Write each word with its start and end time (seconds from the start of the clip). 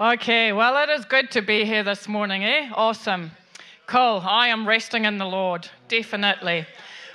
Okay, 0.00 0.54
well, 0.54 0.82
it 0.82 0.88
is 0.88 1.04
good 1.04 1.30
to 1.32 1.42
be 1.42 1.66
here 1.66 1.82
this 1.82 2.08
morning, 2.08 2.42
eh? 2.42 2.70
Awesome. 2.74 3.32
Cool. 3.86 4.22
I 4.24 4.48
am 4.48 4.66
resting 4.66 5.04
in 5.04 5.18
the 5.18 5.26
Lord, 5.26 5.68
definitely. 5.88 6.64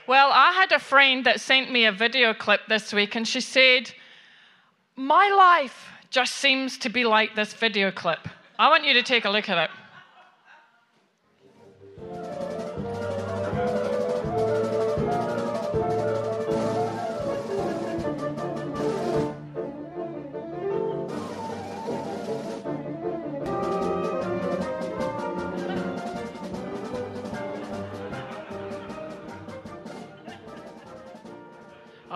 Well, 0.06 0.30
I 0.32 0.52
had 0.52 0.72
a 0.72 0.78
friend 0.78 1.26
that 1.26 1.42
sent 1.42 1.72
me 1.72 1.86
a 1.86 1.92
video 1.92 2.32
clip 2.36 2.62
this 2.70 2.94
week, 2.94 3.16
and 3.16 3.28
she 3.28 3.42
said, 3.42 3.92
My 4.96 5.30
life 5.30 5.88
just 6.12 6.36
seems 6.36 6.78
to 6.78 6.90
be 6.90 7.06
like 7.06 7.34
this 7.34 7.56
video 7.56 7.90
clip. 7.90 8.20
I 8.60 8.70
want 8.70 8.86
you 8.86 8.94
to 8.94 9.02
take 9.02 9.26
a 9.26 9.32
look 9.32 9.50
at 9.50 9.58
it. 9.58 9.72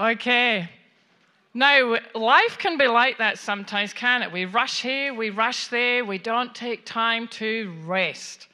Okay. 0.09 0.67
Now, 1.53 1.97
life 2.15 2.57
can 2.57 2.79
be 2.79 2.87
like 2.87 3.19
that 3.19 3.37
sometimes, 3.37 3.93
can 3.93 4.23
it? 4.23 4.31
We 4.31 4.45
rush 4.45 4.81
here, 4.81 5.13
we 5.13 5.29
rush 5.29 5.67
there, 5.67 6.03
we 6.03 6.17
don't 6.17 6.55
take 6.55 6.83
time 6.83 7.27
to 7.27 7.71
rest. 7.85 8.47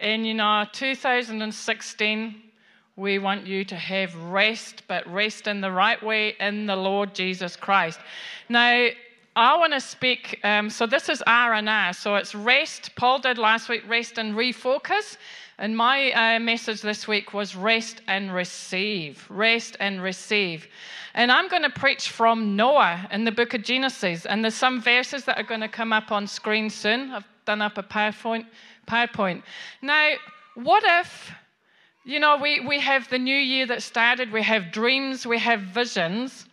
In 0.00 0.24
you 0.24 0.32
know 0.32 0.64
2016, 0.72 2.42
we 2.96 3.18
want 3.18 3.46
you 3.46 3.66
to 3.66 3.76
have 3.76 4.14
rest, 4.16 4.84
but 4.88 5.06
rest 5.12 5.46
in 5.46 5.60
the 5.60 5.70
right 5.70 6.02
way 6.02 6.36
in 6.40 6.64
the 6.64 6.76
Lord 6.76 7.14
Jesus 7.14 7.54
Christ. 7.54 8.00
Now, 8.48 8.88
I 9.36 9.58
want 9.58 9.74
to 9.74 9.80
speak. 9.80 10.40
Um, 10.42 10.70
so 10.70 10.86
this 10.86 11.10
is 11.10 11.22
R 11.26 11.52
and 11.52 11.68
R. 11.68 11.92
So 11.92 12.16
it's 12.16 12.34
rest. 12.34 12.96
Paul 12.96 13.18
did 13.18 13.36
last 13.36 13.68
week. 13.68 13.82
Rest 13.86 14.16
and 14.16 14.34
refocus. 14.34 15.18
And 15.60 15.76
my 15.76 16.12
uh, 16.12 16.38
message 16.38 16.82
this 16.82 17.08
week 17.08 17.34
was 17.34 17.56
rest 17.56 18.00
and 18.06 18.32
receive. 18.32 19.26
Rest 19.28 19.76
and 19.80 20.00
receive. 20.00 20.68
And 21.14 21.32
I'm 21.32 21.48
going 21.48 21.64
to 21.64 21.70
preach 21.70 22.10
from 22.10 22.54
Noah 22.54 23.08
in 23.10 23.24
the 23.24 23.32
book 23.32 23.54
of 23.54 23.64
Genesis. 23.64 24.24
And 24.24 24.44
there's 24.44 24.54
some 24.54 24.80
verses 24.80 25.24
that 25.24 25.36
are 25.36 25.42
going 25.42 25.60
to 25.62 25.68
come 25.68 25.92
up 25.92 26.12
on 26.12 26.28
screen 26.28 26.70
soon. 26.70 27.10
I've 27.10 27.24
done 27.44 27.60
up 27.60 27.76
a 27.76 27.82
PowerPoint. 27.82 28.46
PowerPoint. 28.86 29.42
Now, 29.82 30.12
what 30.54 30.84
if, 30.86 31.32
you 32.04 32.20
know, 32.20 32.36
we, 32.36 32.60
we 32.60 32.78
have 32.78 33.10
the 33.10 33.18
new 33.18 33.36
year 33.36 33.66
that 33.66 33.82
started, 33.82 34.30
we 34.30 34.44
have 34.44 34.70
dreams, 34.70 35.26
we 35.26 35.40
have 35.40 35.60
visions. 35.62 36.46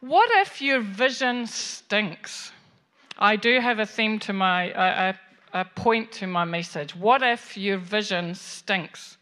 What 0.00 0.30
if 0.40 0.60
your 0.60 0.80
vision 0.80 1.46
stinks? 1.46 2.50
I 3.18 3.36
do 3.36 3.60
have 3.60 3.78
a 3.78 3.86
theme 3.86 4.18
to 4.20 4.32
my, 4.32 4.72
uh, 4.72 5.12
a 5.52 5.64
point 5.64 6.12
to 6.12 6.26
my 6.26 6.44
message. 6.44 6.94
What 6.94 7.22
if 7.22 7.56
your 7.56 7.78
vision 7.78 8.34
stinks? 8.34 9.16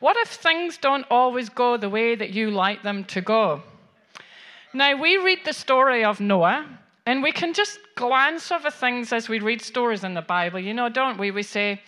What 0.00 0.16
if 0.18 0.28
things 0.28 0.78
don't 0.78 1.06
always 1.10 1.48
go 1.48 1.76
the 1.76 1.88
way 1.88 2.14
that 2.14 2.30
you 2.30 2.50
like 2.50 2.82
them 2.82 3.04
to 3.04 3.20
go? 3.20 3.62
Now, 4.74 5.00
we 5.00 5.16
read 5.16 5.40
the 5.44 5.52
story 5.52 6.04
of 6.04 6.18
Noah, 6.18 6.66
and 7.06 7.22
we 7.22 7.30
can 7.30 7.52
just 7.52 7.78
glance 7.94 8.50
over 8.50 8.70
things 8.70 9.12
as 9.12 9.28
we 9.28 9.38
read 9.38 9.60
stories 9.60 10.02
in 10.02 10.14
the 10.14 10.22
Bible, 10.22 10.58
you 10.58 10.74
know, 10.74 10.88
don't 10.88 11.18
we? 11.18 11.30
We 11.30 11.42
say, 11.42 11.80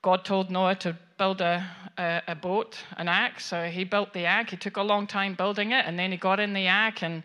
God 0.00 0.24
told 0.24 0.50
Noah 0.50 0.74
to 0.76 0.96
build 1.18 1.40
a, 1.40 1.64
a, 1.98 2.22
a 2.28 2.34
boat, 2.34 2.78
an 2.96 3.08
ark, 3.08 3.38
so 3.38 3.66
he 3.66 3.84
built 3.84 4.12
the 4.12 4.26
ark. 4.26 4.50
He 4.50 4.56
took 4.56 4.76
a 4.76 4.82
long 4.82 5.06
time 5.06 5.34
building 5.34 5.72
it, 5.72 5.84
and 5.86 5.98
then 5.98 6.10
he 6.10 6.16
got 6.16 6.40
in 6.40 6.52
the 6.54 6.68
ark, 6.68 7.02
and 7.02 7.22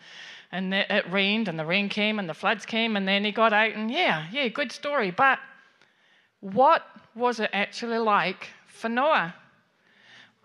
and 0.51 0.73
it 0.73 1.05
rained, 1.11 1.47
and 1.47 1.59
the 1.59 1.65
rain 1.65 1.89
came, 1.89 2.19
and 2.19 2.29
the 2.29 2.33
floods 2.33 2.65
came, 2.65 2.95
and 2.95 3.07
then 3.07 3.25
he 3.25 3.31
got 3.31 3.51
out, 3.51 3.73
and 3.73 3.91
yeah, 3.91 4.27
yeah, 4.31 4.47
good 4.47 4.71
story. 4.71 5.11
But 5.11 5.39
what 6.41 6.83
was 7.15 7.39
it 7.39 7.49
actually 7.53 7.97
like 7.97 8.49
for 8.67 8.89
Noah? 8.89 9.33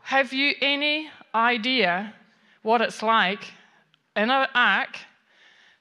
Have 0.03 0.33
you 0.33 0.55
any 0.61 1.11
idea 1.34 2.15
what 2.62 2.81
it's 2.81 3.03
like 3.03 3.44
in 4.16 4.31
an 4.31 4.49
ark, 4.55 4.99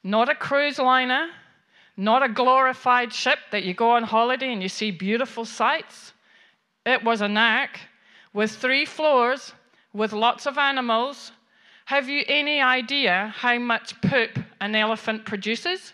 not 0.03 0.29
a 0.29 0.35
cruise 0.35 0.79
liner, 0.79 1.27
not 1.97 2.23
a 2.23 2.29
glorified 2.29 3.13
ship 3.13 3.39
that 3.51 3.63
you 3.63 3.73
go 3.73 3.91
on 3.91 4.03
holiday 4.03 4.51
and 4.51 4.61
you 4.61 4.69
see 4.69 4.91
beautiful 4.91 5.45
sights? 5.45 6.13
It 6.85 7.03
was 7.03 7.21
an 7.21 7.37
ark 7.37 7.79
with 8.33 8.51
three 8.51 8.85
floors, 8.85 9.53
with 9.93 10.13
lots 10.13 10.45
of 10.45 10.57
animals. 10.57 11.31
Have 11.85 12.07
you 12.09 12.23
any 12.27 12.61
idea 12.61 13.33
how 13.35 13.59
much 13.59 13.99
poop 14.01 14.39
an 14.59 14.75
elephant 14.75 15.25
produces? 15.25 15.93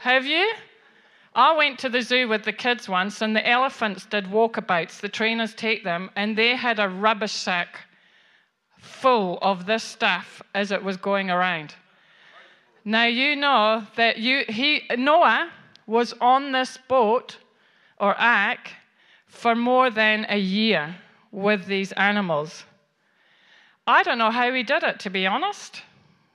Have 0.00 0.26
you? 0.26 0.52
I 1.36 1.54
went 1.54 1.78
to 1.80 1.90
the 1.90 2.00
zoo 2.00 2.28
with 2.28 2.44
the 2.44 2.52
kids 2.52 2.88
once, 2.88 3.20
and 3.20 3.36
the 3.36 3.46
elephants 3.46 4.06
did 4.06 4.24
walkabouts. 4.24 5.00
The 5.00 5.10
trainers 5.10 5.54
take 5.54 5.84
them, 5.84 6.10
and 6.16 6.34
they 6.34 6.56
had 6.56 6.78
a 6.78 6.88
rubbish 6.88 7.32
sack 7.32 7.80
full 8.78 9.38
of 9.42 9.66
this 9.66 9.84
stuff 9.84 10.40
as 10.54 10.72
it 10.72 10.82
was 10.82 10.96
going 10.96 11.30
around. 11.30 11.74
Now 12.86 13.04
you 13.04 13.36
know 13.36 13.86
that 13.96 14.16
you 14.16 14.44
he 14.48 14.84
Noah 14.96 15.50
was 15.86 16.14
on 16.22 16.52
this 16.52 16.78
boat 16.88 17.36
or 17.98 18.14
ark 18.14 18.70
for 19.26 19.54
more 19.54 19.90
than 19.90 20.24
a 20.30 20.38
year 20.38 20.96
with 21.32 21.66
these 21.66 21.92
animals. 21.92 22.64
I 23.86 24.02
don't 24.02 24.18
know 24.18 24.30
how 24.30 24.50
he 24.52 24.62
did 24.62 24.82
it, 24.82 25.00
to 25.00 25.10
be 25.10 25.26
honest, 25.26 25.82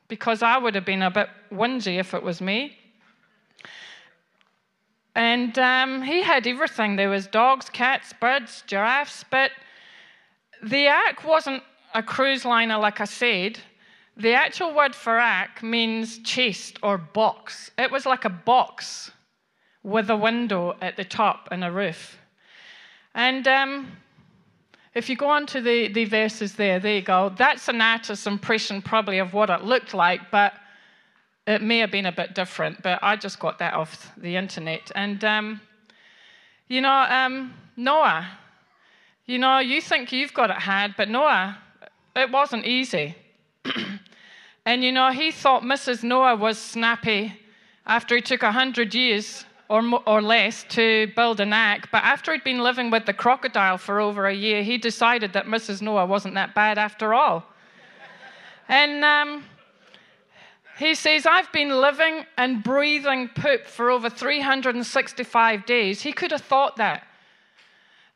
because 0.07 0.44
I 0.44 0.59
would 0.59 0.75
have 0.75 0.85
been 0.85 1.01
a 1.01 1.09
bit 1.09 1.29
whingy 1.51 2.00
if 2.00 2.13
it 2.13 2.22
was 2.22 2.39
me. 2.39 2.78
And 5.16 5.58
um, 5.60 6.02
he 6.02 6.22
had 6.24 6.48
everything. 6.48 6.96
There 6.96 7.10
was 7.10 7.28
dogs, 7.28 7.70
cats, 7.70 8.14
birds, 8.14 8.64
giraffes, 8.66 9.26
but 9.30 9.52
the 10.64 10.88
ark 10.88 11.24
wasn't 11.26 11.64
a 11.94 12.02
cruise 12.02 12.46
liner, 12.46 12.78
like 12.78 13.02
I 13.02 13.06
said. 13.06 13.60
The 14.16 14.34
actual 14.34 14.74
word 14.74 14.96
for 14.96 15.20
ark 15.20 15.64
means 15.64 16.20
chest 16.20 16.78
or 16.84 16.98
box. 16.98 17.72
It 17.78 17.92
was 17.92 18.06
like 18.06 18.26
a 18.26 18.30
box 18.30 19.12
with 19.84 20.10
a 20.10 20.16
window 20.16 20.76
at 20.82 20.96
the 20.96 21.04
top 21.04 21.48
and 21.52 21.64
a 21.64 21.72
roof. 21.72 22.18
And 23.14 23.48
um, 23.48 23.92
if 24.94 25.10
you 25.10 25.16
go 25.16 25.28
on 25.28 25.46
to 25.48 25.62
the, 25.62 25.88
the 25.88 26.06
verses 26.06 26.56
there, 26.56 26.80
there 26.80 26.96
you 26.96 27.02
go. 27.02 27.34
That's 27.38 27.68
an 27.68 27.82
artist's 27.82 28.28
impression, 28.28 28.82
probably, 28.82 29.20
of 29.20 29.34
what 29.34 29.50
it 29.50 29.64
looked 29.64 29.94
like, 29.94 30.32
but 30.32 30.54
it 31.47 31.62
may 31.62 31.79
have 31.79 31.91
been 31.91 32.06
a 32.06 32.12
bit 32.12 32.35
different, 32.35 32.84
but 32.84 33.00
I 33.02 33.16
just 33.16 33.40
got 33.40 33.59
that 33.59 33.74
off 33.74 34.12
the 34.18 34.35
internet. 34.35 34.91
And, 34.96 35.24
um, 35.24 35.62
you 36.68 36.81
know, 36.81 36.91
um, 36.91 37.53
Noah, 37.75 38.28
you 39.25 39.40
know, 39.40 39.59
you 39.59 39.81
think 39.81 40.12
you've 40.12 40.34
got 40.34 40.50
it 40.50 40.57
hard, 40.57 40.96
but 40.97 41.09
Noah, 41.09 41.57
it 42.16 42.31
wasn't 42.31 42.66
easy. 42.66 43.16
and, 44.66 44.84
you 44.84 44.91
know, 44.91 45.12
he 45.12 45.31
thought 45.31 45.63
Mrs. 45.63 46.03
Noah 46.03 46.35
was 46.35 46.57
snappy 46.59 47.34
after 47.85 48.16
he 48.16 48.22
took 48.22 48.44
100 48.44 48.94
years 48.94 49.46
or, 49.68 49.81
or 50.06 50.22
less 50.22 50.63
to 50.69 51.07
build 51.16 51.40
an 51.40 51.53
ark. 51.53 51.90
But 51.91 52.03
after 52.03 52.34
he'd 52.34 52.44
been 52.44 52.59
living 52.59 52.91
with 52.91 53.06
the 53.06 53.13
crocodile 53.13 53.78
for 53.78 54.00
over 54.00 54.28
a 54.28 54.34
year, 54.34 54.63
he 54.63 54.78
decided 54.78 55.34
that 55.34 55.46
Mrs. 55.46 55.81
Noah 55.81 56.06
wasn't 56.06 56.35
that 56.35 56.53
bad 56.53 56.78
after 56.78 57.13
all. 57.13 57.46
and, 58.68 59.03
um, 59.03 59.44
he 60.78 60.96
says, 60.96 61.26
I've 61.26 61.52
been 61.52 61.70
living 61.70 62.26
and 62.38 62.64
breathing 62.64 63.30
poop 63.30 63.68
for 63.68 63.90
over 63.90 64.09
365 64.09 65.66
days. 65.66 66.02
He 66.02 66.14
could 66.14 66.32
have 66.32 66.42
thought 66.42 66.78
that. 66.78 67.04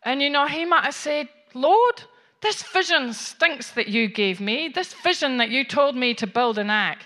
And 0.04 0.22
you 0.22 0.30
know, 0.30 0.48
he 0.48 0.66
might 0.66 0.86
have 0.86 0.96
said, 0.96 1.30
Lord, 1.54 2.04
this 2.42 2.62
vision 2.64 3.14
stinks 3.14 3.72
that 3.72 3.88
you 3.88 4.08
gave 4.08 4.40
me, 4.40 4.68
this 4.68 4.94
vision 4.94 5.38
that 5.38 5.50
you 5.50 5.64
told 5.64 5.96
me 5.96 6.14
to 6.16 6.28
build 6.28 6.58
an 6.58 6.70
ark. 6.70 7.00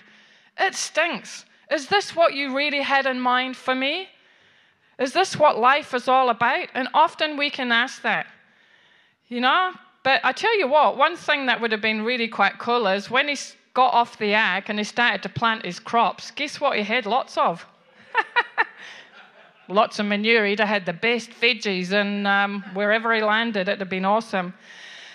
It 0.58 0.74
stinks. 0.74 1.46
Is 1.70 1.86
this 1.86 2.14
what 2.14 2.34
you 2.34 2.54
really 2.54 2.82
had 2.82 3.06
in 3.06 3.20
mind 3.20 3.56
for 3.56 3.74
me? 3.74 4.08
Is 4.98 5.12
this 5.14 5.36
what 5.36 5.58
life 5.58 5.94
is 5.94 6.08
all 6.08 6.28
about? 6.28 6.68
And 6.74 6.88
often 6.92 7.38
we 7.38 7.48
can 7.48 7.72
ask 7.72 8.02
that, 8.02 8.26
you 9.28 9.40
know. 9.40 9.72
But 10.02 10.20
I 10.24 10.32
tell 10.32 10.58
you 10.58 10.68
what, 10.68 10.96
one 10.96 11.16
thing 11.16 11.46
that 11.46 11.60
would 11.60 11.72
have 11.72 11.80
been 11.80 12.02
really 12.02 12.28
quite 12.28 12.58
cool 12.58 12.86
is 12.86 13.10
when 13.10 13.28
he 13.28 13.36
got 13.74 13.94
off 13.94 14.18
the 14.18 14.34
ark 14.34 14.68
and 14.68 14.78
he 14.78 14.84
started 14.84 15.22
to 15.22 15.28
plant 15.28 15.64
his 15.64 15.78
crops, 15.78 16.30
guess 16.30 16.60
what 16.60 16.76
he 16.76 16.82
had 16.82 17.06
lots 17.06 17.36
of? 17.38 17.66
lots 19.68 19.98
of 19.98 20.06
manure. 20.06 20.46
He'd 20.46 20.58
have 20.58 20.68
had 20.68 20.86
the 20.86 20.92
best 20.92 21.30
veggies, 21.30 21.92
and 21.92 22.26
um, 22.26 22.62
wherever 22.74 23.14
he 23.14 23.22
landed, 23.22 23.68
it'd 23.68 23.80
have 23.80 23.88
been 23.88 24.04
awesome. 24.04 24.54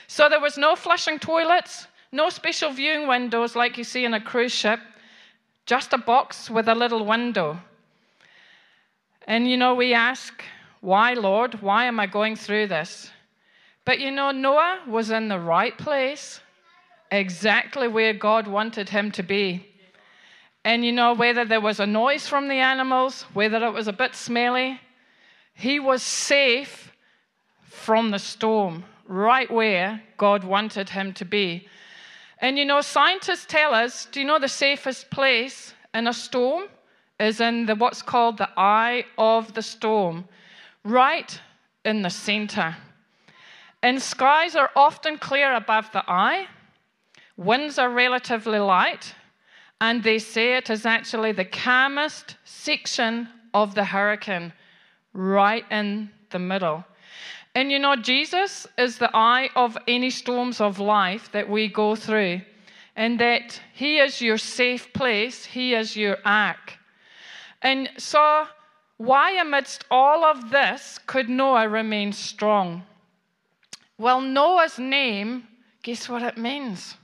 So 0.07 0.29
there 0.29 0.39
was 0.39 0.57
no 0.57 0.75
flushing 0.75 1.19
toilets, 1.19 1.87
no 2.11 2.29
special 2.29 2.71
viewing 2.71 3.07
windows 3.07 3.55
like 3.55 3.77
you 3.77 3.83
see 3.83 4.05
in 4.05 4.13
a 4.13 4.21
cruise 4.21 4.53
ship, 4.53 4.79
just 5.65 5.93
a 5.93 5.97
box 5.97 6.49
with 6.49 6.67
a 6.67 6.75
little 6.75 7.05
window. 7.05 7.59
And 9.27 9.49
you 9.49 9.57
know, 9.57 9.73
we 9.75 9.93
ask, 9.93 10.43
why, 10.81 11.13
Lord? 11.13 11.61
Why 11.61 11.85
am 11.85 11.99
I 11.99 12.05
going 12.05 12.35
through 12.35 12.67
this? 12.67 13.09
But 13.83 13.99
you 13.99 14.11
know, 14.11 14.31
Noah 14.31 14.81
was 14.87 15.09
in 15.09 15.27
the 15.27 15.39
right 15.39 15.77
place 15.77 16.39
exactly 17.11 17.87
where 17.87 18.13
God 18.13 18.47
wanted 18.47 18.89
him 18.89 19.11
to 19.11 19.23
be. 19.23 19.65
And 20.63 20.83
you 20.83 20.91
know, 20.91 21.13
whether 21.13 21.45
there 21.45 21.61
was 21.61 21.79
a 21.79 21.85
noise 21.85 22.27
from 22.27 22.47
the 22.47 22.55
animals, 22.55 23.23
whether 23.33 23.63
it 23.65 23.71
was 23.71 23.87
a 23.87 23.93
bit 23.93 24.15
smelly, 24.15 24.79
he 25.53 25.79
was 25.79 26.01
safe 26.01 26.91
from 27.63 28.11
the 28.11 28.19
storm, 28.19 28.83
right 29.07 29.49
where 29.49 30.01
God 30.17 30.43
wanted 30.43 30.89
him 30.89 31.13
to 31.13 31.25
be. 31.25 31.67
And 32.39 32.57
you 32.57 32.65
know, 32.65 32.81
scientists 32.81 33.45
tell 33.45 33.73
us 33.73 34.07
do 34.11 34.19
you 34.19 34.25
know 34.25 34.39
the 34.39 34.47
safest 34.47 35.09
place 35.09 35.73
in 35.93 36.07
a 36.07 36.13
storm 36.13 36.65
is 37.19 37.39
in 37.39 37.65
the, 37.65 37.75
what's 37.75 38.01
called 38.01 38.37
the 38.37 38.49
eye 38.57 39.05
of 39.17 39.53
the 39.53 39.61
storm, 39.61 40.27
right 40.83 41.39
in 41.85 42.01
the 42.01 42.09
center. 42.09 42.75
And 43.81 44.01
skies 44.01 44.55
are 44.55 44.71
often 44.75 45.17
clear 45.17 45.53
above 45.53 45.91
the 45.91 46.03
eye, 46.07 46.47
winds 47.37 47.77
are 47.77 47.89
relatively 47.89 48.59
light, 48.59 49.13
and 49.81 50.03
they 50.03 50.19
say 50.19 50.57
it 50.57 50.69
is 50.69 50.85
actually 50.85 51.31
the 51.31 51.45
calmest 51.45 52.35
section 52.45 53.27
of 53.53 53.75
the 53.75 53.85
hurricane, 53.85 54.53
right 55.13 55.65
in 55.71 56.09
the 56.31 56.39
middle. 56.39 56.83
And 57.53 57.71
you 57.71 57.79
know, 57.79 57.95
Jesus 57.95 58.67
is 58.77 58.97
the 58.97 59.15
eye 59.15 59.49
of 59.55 59.77
any 59.87 60.09
storms 60.09 60.59
of 60.59 60.79
life 60.79 61.31
that 61.31 61.49
we 61.49 61.67
go 61.67 61.95
through, 61.95 62.41
and 62.95 63.19
that 63.19 63.59
He 63.73 63.99
is 63.99 64.21
your 64.21 64.37
safe 64.37 64.91
place, 64.93 65.45
He 65.45 65.73
is 65.73 65.95
your 65.95 66.17
ark. 66.25 66.77
And 67.61 67.89
so, 67.97 68.45
why, 68.97 69.31
amidst 69.31 69.85
all 69.89 70.23
of 70.23 70.51
this, 70.51 70.99
could 71.05 71.29
Noah 71.29 71.67
remain 71.67 72.13
strong? 72.13 72.83
Well, 73.97 74.21
Noah's 74.21 74.77
name, 74.77 75.47
guess 75.81 76.09
what 76.09 76.21
it 76.21 76.37
means? 76.37 76.95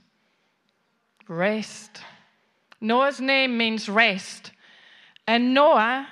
Rest. 1.32 2.02
Noah's 2.78 3.18
name 3.18 3.56
means 3.56 3.88
rest. 3.88 4.52
And 5.26 5.54
Noah, 5.54 6.08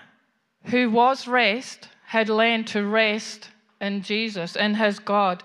who 0.64 0.90
was 0.90 1.28
rest, 1.28 1.88
had 2.06 2.30
learned 2.30 2.66
to 2.68 2.86
rest 2.86 3.50
in 3.82 4.00
Jesus, 4.00 4.56
in 4.56 4.74
his 4.74 4.98
God. 4.98 5.42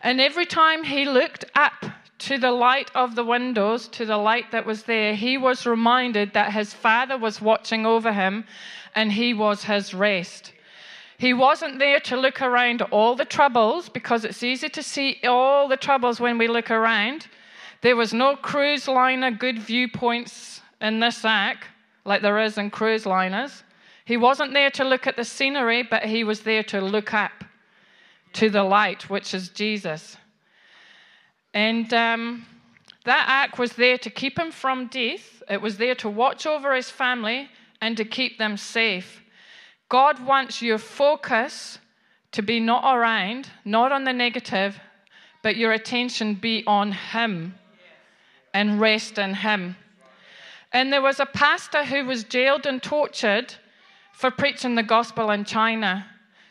And 0.00 0.20
every 0.20 0.46
time 0.46 0.84
he 0.84 1.04
looked 1.06 1.44
up 1.56 1.84
to 2.18 2.38
the 2.38 2.52
light 2.52 2.90
of 2.94 3.16
the 3.16 3.24
windows, 3.24 3.88
to 3.88 4.06
the 4.06 4.16
light 4.16 4.52
that 4.52 4.64
was 4.64 4.84
there, 4.84 5.16
he 5.16 5.36
was 5.36 5.66
reminded 5.66 6.32
that 6.34 6.52
his 6.52 6.72
father 6.72 7.18
was 7.18 7.40
watching 7.40 7.84
over 7.84 8.12
him 8.12 8.44
and 8.94 9.10
he 9.10 9.34
was 9.34 9.64
his 9.64 9.92
rest. 9.92 10.52
He 11.18 11.34
wasn't 11.34 11.80
there 11.80 11.98
to 12.00 12.16
look 12.16 12.40
around 12.40 12.82
all 12.82 13.16
the 13.16 13.24
troubles 13.24 13.88
because 13.88 14.24
it's 14.24 14.44
easy 14.44 14.68
to 14.68 14.82
see 14.84 15.18
all 15.24 15.66
the 15.66 15.76
troubles 15.76 16.20
when 16.20 16.38
we 16.38 16.46
look 16.46 16.70
around. 16.70 17.26
There 17.82 17.96
was 17.96 18.12
no 18.12 18.36
cruise 18.36 18.86
liner 18.88 19.30
good 19.30 19.58
viewpoints 19.58 20.60
in 20.80 21.00
this 21.00 21.24
ark 21.24 21.66
like 22.04 22.22
there 22.22 22.38
is 22.38 22.58
in 22.58 22.70
cruise 22.70 23.06
liners. 23.06 23.62
He 24.04 24.16
wasn't 24.16 24.52
there 24.52 24.70
to 24.70 24.84
look 24.84 25.06
at 25.06 25.16
the 25.16 25.24
scenery, 25.24 25.82
but 25.82 26.04
he 26.04 26.24
was 26.24 26.40
there 26.40 26.62
to 26.64 26.80
look 26.80 27.14
up 27.14 27.44
to 28.34 28.50
the 28.50 28.64
light, 28.64 29.08
which 29.08 29.34
is 29.34 29.48
Jesus. 29.48 30.16
And 31.54 31.92
um, 31.94 32.46
that 33.04 33.26
ark 33.28 33.58
was 33.58 33.72
there 33.74 33.98
to 33.98 34.10
keep 34.10 34.38
him 34.38 34.50
from 34.50 34.88
death, 34.88 35.42
it 35.48 35.60
was 35.60 35.78
there 35.78 35.94
to 35.96 36.08
watch 36.08 36.46
over 36.46 36.74
his 36.74 36.90
family 36.90 37.48
and 37.80 37.96
to 37.96 38.04
keep 38.04 38.38
them 38.38 38.56
safe. 38.56 39.22
God 39.88 40.24
wants 40.24 40.62
your 40.62 40.78
focus 40.78 41.78
to 42.32 42.42
be 42.42 42.60
not 42.60 42.96
around, 42.96 43.48
not 43.64 43.90
on 43.90 44.04
the 44.04 44.12
negative, 44.12 44.78
but 45.42 45.56
your 45.56 45.72
attention 45.72 46.34
be 46.34 46.62
on 46.66 46.92
Him 46.92 47.54
and 48.52 48.80
rest 48.80 49.18
in 49.18 49.34
Him. 49.34 49.76
And 50.72 50.92
there 50.92 51.02
was 51.02 51.20
a 51.20 51.26
pastor 51.26 51.84
who 51.84 52.04
was 52.04 52.24
jailed 52.24 52.66
and 52.66 52.82
tortured 52.82 53.54
for 54.12 54.30
preaching 54.30 54.74
the 54.74 54.82
gospel 54.82 55.30
in 55.30 55.44
China. 55.44 56.06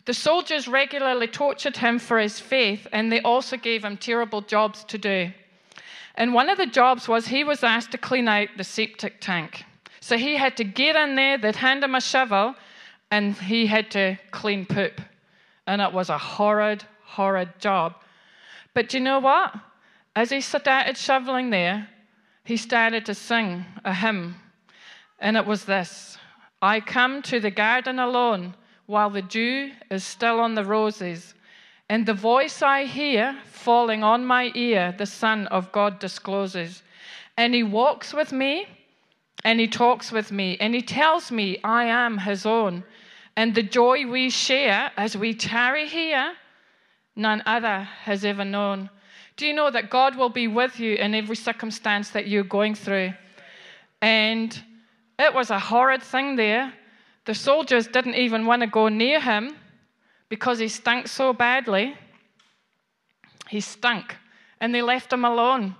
The 0.06 0.14
soldiers 0.14 0.68
regularly 0.68 1.28
tortured 1.28 1.78
him 1.78 2.00
for 2.00 2.18
his 2.18 2.40
faith, 2.40 2.88
and 2.92 3.12
they 3.12 3.22
also 3.22 3.58
gave 3.58 3.86
him 3.86 3.96
terrible 3.96 4.42
jobs 4.42 4.84
to 4.86 4.98
do. 4.98 5.32
And 6.16 6.34
one 6.34 6.50
of 6.50 6.58
the 6.58 6.66
jobs 6.66 7.08
was 7.08 7.28
he 7.28 7.44
was 7.44 7.64
asked 7.64 7.92
to 7.92 7.98
clean 7.98 8.28
out 8.28 8.50
the 8.58 8.64
septic 8.64 9.22
tank. 9.22 9.66
So 10.02 10.18
he 10.18 10.36
had 10.36 10.58
to 10.58 10.64
get 10.64 10.96
in 10.96 11.16
there, 11.16 11.38
they'd 11.38 11.56
hand 11.56 11.84
him 11.84 11.96
a 11.96 12.02
shovel, 12.02 12.56
and 13.12 13.36
he 13.36 13.68
had 13.68 13.92
to 13.92 14.18
clean 14.32 14.66
poop. 14.66 15.00
And 15.68 15.82
it 15.82 15.94
was 15.94 16.10
a 16.10 16.18
horrid, 16.18 16.84
horrid 17.04 17.50
job. 17.60 17.96
But 18.74 18.90
do 18.90 18.98
you 18.98 19.04
know 19.04 19.20
what? 19.20 19.54
As 20.16 20.30
he 20.30 20.42
started 20.42 20.98
shoveling 20.98 21.50
there, 21.50 21.88
he 22.44 22.58
started 22.58 23.06
to 23.06 23.14
sing 23.14 23.66
a 23.86 23.94
hymn. 23.94 24.36
And 25.20 25.38
it 25.38 25.46
was 25.46 25.66
this 25.66 26.18
I 26.62 26.80
come 26.80 27.22
to 27.24 27.40
the 27.40 27.52
garden 27.52 28.00
alone 28.00 28.56
while 28.86 29.10
the 29.10 29.22
dew 29.22 29.72
is 29.92 30.04
still 30.04 30.40
on 30.40 30.56
the 30.56 30.66
roses. 30.66 31.36
And 31.90 32.06
the 32.06 32.14
voice 32.14 32.62
I 32.62 32.86
hear 32.86 33.38
falling 33.46 34.04
on 34.04 34.26
my 34.26 34.52
ear, 34.56 34.94
the 34.98 35.06
Son 35.06 35.48
of 35.48 35.72
God 35.72 36.00
discloses. 36.00 36.84
And 37.38 37.54
he 37.54 37.64
walks 37.64 38.14
with 38.14 38.32
me, 38.32 38.68
and 39.44 39.60
he 39.60 39.68
talks 39.68 40.12
with 40.12 40.32
me, 40.32 40.58
and 40.60 40.76
he 40.76 40.82
tells 40.82 41.32
me 41.32 41.60
I 41.64 41.86
am 41.86 42.18
his 42.18 42.46
own. 42.46 42.84
And 43.36 43.56
the 43.56 43.64
joy 43.64 44.06
we 44.06 44.30
share 44.30 44.92
as 44.98 45.16
we 45.16 45.34
tarry 45.34 45.88
here, 45.88 46.34
none 47.16 47.42
other 47.46 47.88
has 48.04 48.26
ever 48.26 48.46
known. 48.46 48.90
Do 49.40 49.48
you 49.48 49.54
know 49.54 49.72
that 49.72 49.90
God 49.90 50.18
will 50.18 50.28
be 50.28 50.50
with 50.50 50.82
you 50.82 50.96
in 50.96 51.16
every 51.16 51.38
circumstance 51.38 52.10
that 52.10 52.28
you're 52.28 52.44
going 52.44 52.76
through? 52.76 53.14
And 54.02 54.62
it 55.18 55.34
was 55.34 55.50
a 55.50 55.58
horrid 55.58 56.04
thing 56.04 56.36
there 56.36 56.74
the 57.24 57.34
soldiers 57.34 57.88
didn't 57.88 58.16
even 58.16 58.46
want 58.46 58.64
to 58.64 58.68
go 58.68 58.90
near 58.90 59.22
him 59.22 59.56
because 60.28 60.60
he 60.60 60.68
stank 60.68 61.08
so 61.08 61.32
badly. 61.32 61.96
He 63.48 63.62
stunk, 63.62 64.18
and 64.60 64.76
they 64.76 64.82
left 64.82 65.14
him 65.14 65.24
alone. 65.24 65.76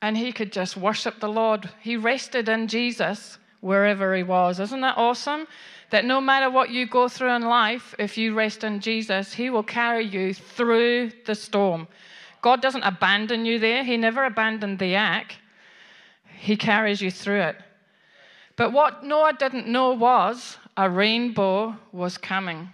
And 0.00 0.16
he 0.16 0.30
could 0.30 0.52
just 0.52 0.76
worship 0.76 1.18
the 1.18 1.28
Lord. 1.28 1.68
He 1.80 1.96
rested 1.96 2.48
in 2.48 2.68
Jesus 2.68 3.38
wherever 3.60 4.14
he 4.14 4.22
was. 4.22 4.60
Isn't 4.60 4.82
that 4.82 4.96
awesome? 4.96 5.48
That 5.90 6.04
no 6.04 6.20
matter 6.20 6.48
what 6.48 6.70
you 6.70 6.86
go 6.86 7.08
through 7.08 7.34
in 7.34 7.42
life, 7.42 7.96
if 7.98 8.16
you 8.16 8.34
rest 8.34 8.62
in 8.62 8.78
Jesus, 8.78 9.32
he 9.32 9.50
will 9.50 9.64
carry 9.64 10.04
you 10.04 10.32
through 10.32 11.10
the 11.24 11.34
storm. 11.34 11.88
God 12.44 12.60
doesn't 12.60 12.82
abandon 12.82 13.46
you 13.46 13.58
there, 13.58 13.82
he 13.84 13.96
never 13.96 14.26
abandoned 14.26 14.78
the 14.78 14.94
ark, 14.98 15.36
he 16.36 16.58
carries 16.58 17.00
you 17.00 17.10
through 17.10 17.40
it. 17.40 17.56
But 18.54 18.70
what 18.70 19.02
Noah 19.02 19.32
didn't 19.32 19.66
know 19.66 19.92
was 19.92 20.58
a 20.76 20.90
rainbow 20.90 21.74
was 21.90 22.18
coming. 22.18 22.68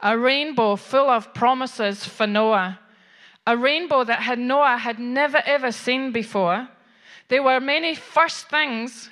A 0.00 0.16
rainbow 0.16 0.76
full 0.76 1.10
of 1.10 1.34
promises 1.34 2.04
for 2.04 2.28
Noah. 2.28 2.78
A 3.48 3.56
rainbow 3.56 4.04
that 4.04 4.20
had 4.20 4.38
Noah 4.38 4.76
had 4.76 5.00
never 5.00 5.42
ever 5.44 5.72
seen 5.72 6.12
before. 6.12 6.68
There 7.26 7.42
were 7.42 7.58
many 7.58 7.96
first 7.96 8.48
things 8.48 9.10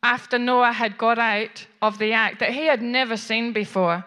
after 0.00 0.38
Noah 0.38 0.70
had 0.70 0.96
got 0.96 1.18
out 1.18 1.66
of 1.82 1.98
the 1.98 2.14
ark 2.14 2.38
that 2.38 2.50
he 2.50 2.66
had 2.66 2.82
never 2.82 3.16
seen 3.16 3.52
before. 3.52 4.04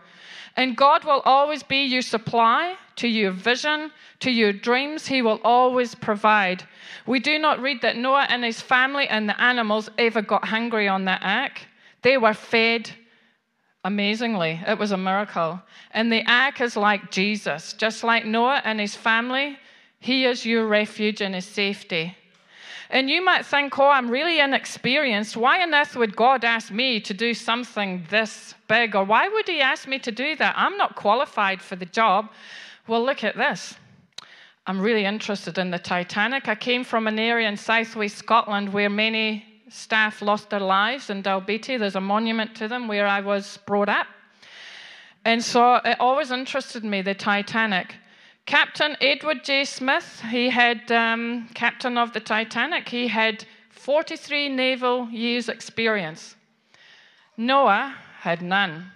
And 0.57 0.75
God 0.75 1.05
will 1.05 1.21
always 1.25 1.63
be 1.63 1.83
your 1.83 2.01
supply 2.01 2.75
to 2.97 3.07
your 3.07 3.31
vision, 3.31 3.91
to 4.19 4.29
your 4.29 4.53
dreams. 4.53 5.07
He 5.07 5.21
will 5.21 5.39
always 5.43 5.95
provide. 5.95 6.63
We 7.05 7.19
do 7.19 7.39
not 7.39 7.61
read 7.61 7.81
that 7.81 7.97
Noah 7.97 8.27
and 8.29 8.43
his 8.43 8.61
family 8.61 9.07
and 9.07 9.27
the 9.27 9.41
animals 9.41 9.89
ever 9.97 10.21
got 10.21 10.45
hungry 10.45 10.87
on 10.87 11.05
that 11.05 11.21
ark. 11.23 11.61
They 12.01 12.17
were 12.17 12.33
fed 12.33 12.91
Amazingly, 13.83 14.61
it 14.67 14.77
was 14.77 14.91
a 14.91 14.97
miracle. 14.97 15.59
And 15.91 16.11
the 16.11 16.23
ark 16.27 16.61
is 16.61 16.77
like 16.77 17.09
Jesus. 17.09 17.73
Just 17.73 18.03
like 18.03 18.25
Noah 18.25 18.61
and 18.63 18.79
his 18.79 18.95
family, 18.95 19.57
he 19.99 20.25
is 20.25 20.45
your 20.45 20.67
refuge 20.67 21.21
and 21.21 21.33
his 21.33 21.45
safety. 21.45 22.15
And 22.91 23.09
you 23.09 23.23
might 23.23 23.45
think, 23.45 23.79
oh, 23.79 23.87
I'm 23.87 24.09
really 24.11 24.41
inexperienced. 24.41 25.37
Why 25.37 25.63
on 25.63 25.73
earth 25.73 25.95
would 25.95 26.13
God 26.13 26.43
ask 26.43 26.71
me 26.71 26.99
to 26.99 27.13
do 27.13 27.33
something 27.33 28.05
this 28.09 28.53
big? 28.67 28.95
Or 28.97 29.05
why 29.05 29.29
would 29.29 29.47
he 29.47 29.61
ask 29.61 29.87
me 29.87 29.97
to 29.99 30.11
do 30.11 30.35
that? 30.35 30.55
I'm 30.57 30.75
not 30.75 30.97
qualified 30.97 31.61
for 31.61 31.77
the 31.77 31.85
job. 31.85 32.29
Well, 32.87 33.01
look 33.03 33.23
at 33.23 33.37
this. 33.37 33.75
I'm 34.67 34.81
really 34.81 35.05
interested 35.05 35.57
in 35.57 35.71
the 35.71 35.79
Titanic. 35.79 36.49
I 36.49 36.55
came 36.55 36.83
from 36.83 37.07
an 37.07 37.17
area 37.17 37.47
in 37.47 37.55
southwest 37.55 38.17
Scotland 38.17 38.73
where 38.73 38.89
many 38.89 39.45
staff 39.69 40.21
lost 40.21 40.49
their 40.49 40.59
lives 40.59 41.09
in 41.09 41.23
Dalbeattie. 41.23 41.79
There's 41.79 41.95
a 41.95 42.01
monument 42.01 42.53
to 42.55 42.67
them 42.67 42.89
where 42.89 43.07
I 43.07 43.21
was 43.21 43.57
brought 43.65 43.87
up. 43.87 44.07
And 45.23 45.41
so 45.41 45.75
it 45.75 45.97
always 46.01 46.29
interested 46.29 46.83
me, 46.83 47.01
the 47.01 47.13
Titanic. 47.13 47.95
Captain 48.45 48.97
Edward 49.01 49.43
J. 49.43 49.65
Smith, 49.65 50.21
he 50.29 50.49
had, 50.49 50.91
um, 50.91 51.47
captain 51.53 51.97
of 51.97 52.13
the 52.13 52.19
Titanic, 52.19 52.89
he 52.89 53.07
had 53.07 53.45
43 53.69 54.49
naval 54.49 55.09
years' 55.09 55.49
experience. 55.49 56.35
Noah 57.37 57.95
had 58.19 58.41
none. 58.41 58.91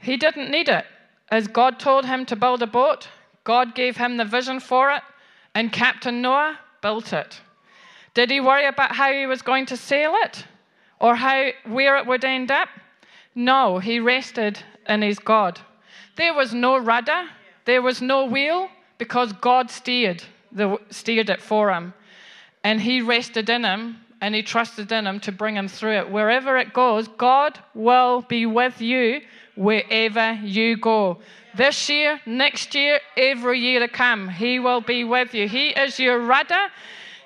He 0.00 0.16
didn't 0.16 0.50
need 0.50 0.68
it. 0.68 0.86
As 1.30 1.48
God 1.48 1.80
told 1.80 2.06
him 2.06 2.24
to 2.26 2.36
build 2.36 2.62
a 2.62 2.66
boat, 2.66 3.08
God 3.42 3.74
gave 3.74 3.96
him 3.96 4.16
the 4.16 4.24
vision 4.24 4.60
for 4.60 4.92
it, 4.92 5.02
and 5.54 5.72
Captain 5.72 6.22
Noah 6.22 6.58
built 6.82 7.12
it. 7.12 7.40
Did 8.14 8.30
he 8.30 8.40
worry 8.40 8.66
about 8.66 8.94
how 8.94 9.12
he 9.12 9.26
was 9.26 9.42
going 9.42 9.66
to 9.66 9.76
sail 9.76 10.14
it 10.24 10.44
or 11.00 11.16
how 11.16 11.50
where 11.64 11.96
it 11.96 12.06
would 12.06 12.24
end 12.24 12.50
up? 12.50 12.68
No, 13.34 13.78
he 13.78 13.98
rested 14.00 14.58
in 14.88 15.02
his 15.02 15.18
God. 15.18 15.60
There 16.16 16.34
was 16.34 16.52
no 16.52 16.78
rudder, 16.78 17.24
there 17.64 17.82
was 17.82 18.02
no 18.02 18.24
wheel 18.24 18.68
because 18.98 19.32
God 19.34 19.70
steered, 19.70 20.22
the, 20.50 20.78
steered 20.90 21.30
it 21.30 21.42
for 21.42 21.70
him. 21.70 21.94
And 22.64 22.80
he 22.80 23.02
rested 23.02 23.48
in 23.48 23.64
him 23.64 23.98
and 24.20 24.34
he 24.34 24.42
trusted 24.42 24.90
in 24.90 25.06
him 25.06 25.20
to 25.20 25.32
bring 25.32 25.56
him 25.56 25.68
through 25.68 25.98
it. 25.98 26.10
Wherever 26.10 26.56
it 26.56 26.72
goes, 26.72 27.06
God 27.06 27.58
will 27.74 28.22
be 28.22 28.46
with 28.46 28.80
you 28.80 29.20
wherever 29.56 30.32
you 30.42 30.76
go. 30.76 31.18
This 31.54 31.88
year, 31.88 32.20
next 32.26 32.74
year, 32.74 33.00
every 33.16 33.60
year 33.60 33.80
to 33.80 33.88
come, 33.88 34.28
he 34.28 34.58
will 34.58 34.80
be 34.80 35.04
with 35.04 35.34
you. 35.34 35.48
He 35.48 35.68
is 35.70 35.98
your 35.98 36.18
rudder, 36.20 36.68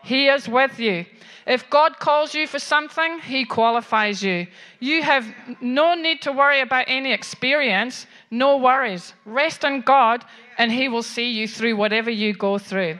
he 0.02 0.28
is 0.28 0.48
with 0.48 0.78
you. 0.78 1.06
If 1.46 1.68
God 1.68 1.98
calls 1.98 2.32
you 2.32 2.46
for 2.46 2.58
something, 2.58 3.18
He 3.18 3.44
qualifies 3.44 4.22
you. 4.22 4.46
You 4.78 5.02
have 5.02 5.26
no 5.60 5.94
need 5.94 6.22
to 6.22 6.32
worry 6.32 6.60
about 6.60 6.84
any 6.86 7.12
experience, 7.12 8.06
no 8.30 8.58
worries. 8.58 9.12
Rest 9.24 9.64
in 9.64 9.80
God, 9.80 10.24
and 10.58 10.70
He 10.70 10.88
will 10.88 11.02
see 11.02 11.30
you 11.30 11.48
through 11.48 11.76
whatever 11.76 12.10
you 12.10 12.32
go 12.32 12.58
through. 12.58 12.98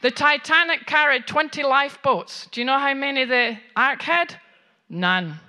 The 0.00 0.12
Titanic 0.12 0.86
carried 0.86 1.26
20 1.26 1.64
lifeboats. 1.64 2.46
Do 2.52 2.60
you 2.60 2.64
know 2.64 2.78
how 2.78 2.94
many 2.94 3.24
the 3.24 3.58
Ark 3.74 4.02
had? 4.02 4.36
None. 4.88 5.40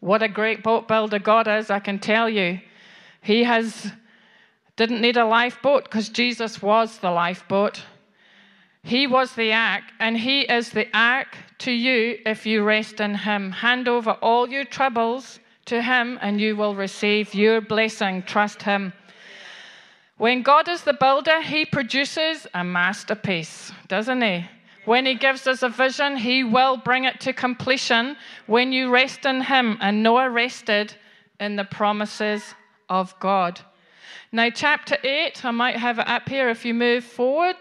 What 0.00 0.22
a 0.22 0.28
great 0.28 0.62
boat 0.62 0.88
builder 0.88 1.18
God 1.18 1.46
is, 1.46 1.68
I 1.68 1.78
can 1.78 1.98
tell 1.98 2.30
you. 2.30 2.58
He 3.20 3.44
has 3.44 3.92
didn't 4.76 5.02
need 5.02 5.16
a 5.16 5.26
lifeboat 5.26 5.84
because 5.84 6.08
Jesus 6.08 6.60
was 6.60 6.98
the 6.98 7.10
lifeboat. 7.10 7.82
He 8.84 9.06
was 9.06 9.32
the 9.32 9.50
ark, 9.54 9.84
and 9.98 10.14
He 10.14 10.42
is 10.42 10.68
the 10.68 10.86
ark 10.92 11.38
to 11.60 11.72
you 11.72 12.18
if 12.26 12.44
you 12.44 12.62
rest 12.62 13.00
in 13.00 13.14
Him. 13.14 13.50
Hand 13.50 13.88
over 13.88 14.10
all 14.10 14.46
your 14.46 14.66
troubles 14.66 15.40
to 15.64 15.80
Him, 15.80 16.18
and 16.20 16.38
you 16.38 16.54
will 16.54 16.74
receive 16.74 17.34
your 17.34 17.62
blessing. 17.62 18.22
Trust 18.24 18.60
Him. 18.60 18.92
When 20.18 20.42
God 20.42 20.68
is 20.68 20.82
the 20.84 20.92
builder, 20.92 21.40
He 21.40 21.64
produces 21.64 22.46
a 22.52 22.62
masterpiece, 22.62 23.72
doesn't 23.88 24.20
He? 24.20 24.44
When 24.84 25.06
He 25.06 25.14
gives 25.14 25.46
us 25.46 25.62
a 25.62 25.70
vision, 25.70 26.18
He 26.18 26.44
will 26.44 26.76
bring 26.76 27.04
it 27.04 27.20
to 27.20 27.32
completion 27.32 28.18
when 28.46 28.70
you 28.70 28.90
rest 28.90 29.24
in 29.24 29.40
Him. 29.40 29.78
And 29.80 30.02
Noah 30.02 30.28
rested 30.28 30.94
in 31.40 31.56
the 31.56 31.64
promises 31.64 32.54
of 32.90 33.18
God. 33.18 33.62
Now, 34.30 34.50
chapter 34.50 34.98
8, 35.02 35.42
I 35.42 35.52
might 35.52 35.76
have 35.76 35.98
it 35.98 36.06
up 36.06 36.28
here 36.28 36.50
if 36.50 36.66
you 36.66 36.74
move 36.74 37.02
forward. 37.02 37.56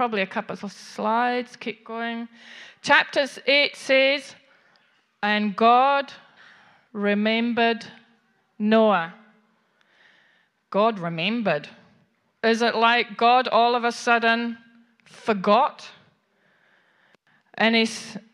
Probably 0.00 0.22
a 0.22 0.26
couple 0.26 0.56
of 0.62 0.72
slides. 0.72 1.56
Keep 1.56 1.84
going. 1.84 2.26
Chapters 2.80 3.38
8 3.46 3.76
says, 3.76 4.34
And 5.22 5.54
God 5.54 6.10
remembered 6.94 7.84
Noah. 8.58 9.12
God 10.70 10.98
remembered. 10.98 11.68
Is 12.42 12.62
it 12.62 12.76
like 12.76 13.18
God 13.18 13.46
all 13.48 13.74
of 13.74 13.84
a 13.84 13.92
sudden 13.92 14.56
forgot? 15.04 15.86
And 17.52 17.76
he, 17.76 17.86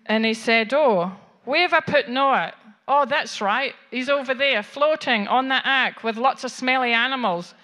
and 0.07 0.25
he 0.25 0.35
said, 0.35 0.73
Oh, 0.73 1.17
where 1.47 1.63
have 1.63 1.73
I 1.73 1.81
put 1.81 2.09
Noah? 2.09 2.53
Oh, 2.87 3.07
that's 3.07 3.41
right. 3.41 3.75
He's 3.91 4.09
over 4.09 4.35
there 4.35 4.63
floating 4.63 5.27
on 5.27 5.49
the 5.49 5.61
ark 5.69 6.05
with 6.05 6.17
lots 6.17 6.45
of 6.45 6.53
smelly 6.53 6.93
animals. 6.93 7.55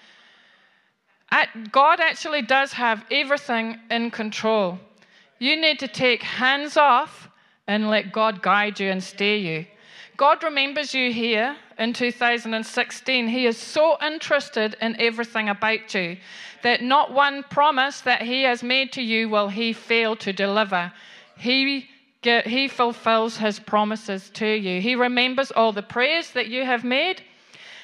God 1.71 1.99
actually 1.99 2.41
does 2.41 2.73
have 2.73 3.05
everything 3.09 3.79
in 3.89 4.11
control. 4.11 4.79
You 5.39 5.59
need 5.59 5.79
to 5.79 5.87
take 5.87 6.21
hands 6.21 6.77
off 6.77 7.29
and 7.67 7.89
let 7.89 8.11
God 8.11 8.41
guide 8.41 8.79
you 8.79 8.89
and 8.89 9.03
steer 9.03 9.35
you. 9.35 9.65
God 10.15 10.43
remembers 10.43 10.93
you 10.93 11.11
here 11.11 11.55
in 11.79 11.93
2016. 11.93 13.27
He 13.27 13.45
is 13.47 13.57
so 13.57 13.97
interested 14.01 14.75
in 14.79 14.95
everything 14.99 15.49
about 15.49 15.93
you 15.93 16.17
that 16.61 16.83
not 16.83 17.11
one 17.11 17.43
promise 17.43 18.01
that 18.01 18.21
He 18.21 18.43
has 18.43 18.61
made 18.61 18.91
to 18.93 19.01
you 19.01 19.27
will 19.27 19.49
He 19.49 19.73
fail 19.73 20.15
to 20.17 20.31
deliver. 20.31 20.93
He, 21.37 21.87
get, 22.21 22.45
he 22.45 22.67
fulfills 22.67 23.37
His 23.37 23.59
promises 23.59 24.29
to 24.35 24.47
you. 24.47 24.81
He 24.81 24.95
remembers 24.95 25.51
all 25.51 25.71
the 25.71 25.81
prayers 25.81 26.31
that 26.31 26.47
you 26.47 26.63
have 26.63 26.83
made. 26.83 27.23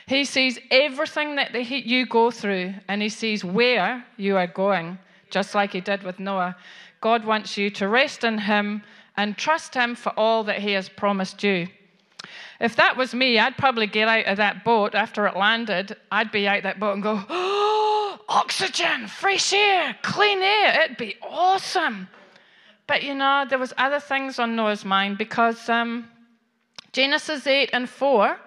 He 0.10 0.26
sees 0.26 0.58
everything 0.72 1.36
that 1.36 1.54
the, 1.54 1.64
you 1.64 2.08
go 2.08 2.32
through, 2.32 2.74
and 2.88 3.00
He 3.00 3.10
sees 3.10 3.46
where 3.46 4.04
you 4.18 4.38
are 4.38 4.48
going, 4.48 4.98
just 5.30 5.54
like 5.54 5.74
He 5.74 5.82
did 5.82 6.02
with 6.02 6.20
Noah. 6.20 6.56
God 7.00 7.26
wants 7.26 7.60
you 7.60 7.70
to 7.70 7.88
rest 7.88 8.24
in 8.24 8.40
Him 8.40 8.82
and 9.18 9.38
trust 9.38 9.76
Him 9.76 9.94
for 9.94 10.10
all 10.18 10.44
that 10.46 10.58
He 10.58 10.72
has 10.72 10.90
promised 10.90 11.44
you. 11.44 11.68
If 12.60 12.76
that 12.78 12.98
was 12.98 13.14
me, 13.14 13.38
I'd 13.38 13.56
probably 13.56 13.86
get 13.86 14.08
out 14.08 14.26
of 14.26 14.38
that 14.38 14.64
boat 14.64 14.96
after 14.96 15.28
it 15.28 15.38
landed. 15.38 15.96
I'd 16.12 16.32
be 16.32 16.48
out 16.48 16.64
that 16.64 16.80
boat 16.80 16.94
and 16.94 17.04
go, 17.04 17.24
oh, 17.30 18.20
oxygen, 18.30 19.06
fresh 19.06 19.54
air, 19.54 19.96
clean 20.02 20.42
air. 20.42 20.86
It'd 20.86 20.98
be 20.98 21.18
awesome. 21.22 22.08
But 22.88 23.04
you 23.04 23.14
know, 23.14 23.46
there 23.48 23.60
was 23.60 23.76
other 23.78 24.00
things 24.00 24.40
on 24.40 24.56
Noah's 24.56 24.84
mind 24.84 25.20
because 25.20 25.70
um, 25.70 26.10
Genesis 26.94 27.46
8 27.46 27.70
and 27.74 27.88
4 27.88 28.40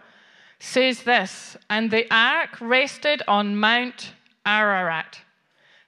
says 0.62 1.02
this, 1.02 1.56
and 1.70 1.90
the 1.90 2.06
ark 2.14 2.60
rested 2.60 3.20
on 3.26 3.56
Mount 3.56 4.12
Ararat. 4.46 5.18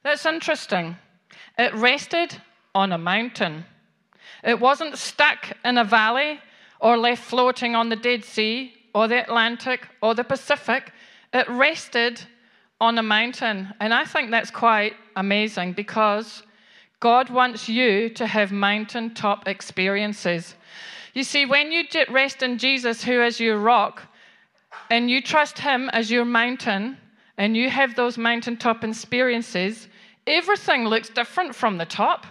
That's 0.03 0.27
interesting. 0.27 0.97
It 1.57 1.73
rested 1.75 2.37
on 2.75 2.91
a 2.91 2.99
mountain. 2.99 3.65
It 4.43 4.59
wasn't 4.59 4.99
stuck 4.99 5.57
in 5.65 5.79
a 5.79 5.85
valley 5.85 6.41
or 6.81 6.97
left 6.97 7.23
floating 7.23 7.77
on 7.77 7.89
the 7.89 7.95
Dead 7.95 8.25
Sea 8.25 8.75
or 8.93 9.07
the 9.07 9.23
Atlantic 9.23 9.87
or 10.03 10.17
the 10.17 10.25
Pacific. 10.25 10.93
It 11.33 11.49
rested 11.49 12.21
on 12.81 12.99
a 12.99 13.03
mountain. 13.03 13.73
And 13.79 13.95
I 13.95 14.05
think 14.05 14.33
that's 14.33 14.51
quite 14.51 14.95
amazing 15.15 15.75
because 15.75 16.43
God 16.99 17.31
wants 17.31 17.69
you 17.69 18.09
to 18.11 18.27
have 18.27 18.51
mountaintop 18.51 19.47
experiences. 19.47 20.57
You 21.15 21.23
see, 21.23 21.47
when 21.47 21.71
you 21.71 21.85
rest 22.11 22.43
in 22.43 22.59
Jesus, 22.59 23.05
who 23.05 23.23
is 23.23 23.39
your 23.39 23.59
rock, 23.59 24.09
and 24.91 25.11
you 25.11 25.21
trust 25.21 25.59
Him 25.59 25.89
as 25.91 26.11
your 26.11 26.25
mountain, 26.25 26.99
and 27.37 27.57
you 27.57 27.69
have 27.71 27.95
those 27.95 28.17
mountaintop 28.17 28.85
experiences, 28.85 29.89
everything 30.27 30.87
looks 30.87 31.09
different 31.09 31.55
from 31.55 31.79
the 31.79 31.87
top. 31.87 32.27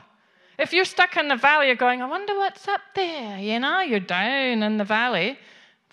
If 0.58 0.72
you're 0.72 0.86
stuck 0.86 1.18
in 1.18 1.28
the 1.28 1.36
valley, 1.36 1.68
you're 1.68 1.76
going, 1.76 2.02
I 2.02 2.06
wonder 2.06 2.36
what's 2.36 2.68
up 2.68 2.82
there. 2.96 3.40
You 3.40 3.60
know, 3.60 3.82
you're 3.82 4.00
down 4.00 4.64
in 4.64 4.78
the 4.78 4.84
valley. 4.84 5.38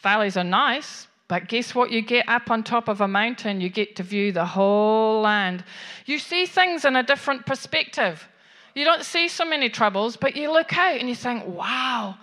Valleys 0.03 0.37
are 0.37 0.45
nice, 0.45 1.09
but 1.29 1.49
guess 1.49 1.75
what? 1.75 1.91
You 1.91 2.03
get 2.03 2.29
up 2.29 2.51
on 2.51 2.63
top 2.63 2.89
of 2.89 3.01
a 3.01 3.09
mountain, 3.09 3.61
you 3.61 3.69
get 3.69 3.97
to 3.97 4.03
view 4.03 4.33
the 4.33 4.47
whole 4.47 5.23
land. 5.23 5.65
You 6.07 6.19
see 6.19 6.47
things 6.47 6.85
in 6.85 6.97
a 6.97 7.03
different 7.03 7.47
perspective. 7.47 8.29
You 8.75 8.85
don't 8.85 9.05
see 9.05 9.29
so 9.29 9.45
many 9.45 9.69
troubles, 9.69 10.17
but 10.17 10.37
you 10.37 10.53
look 10.53 10.77
out 10.77 10.99
and 10.99 11.09
you 11.09 11.15
think, 11.15 11.47
wow, 11.47 12.17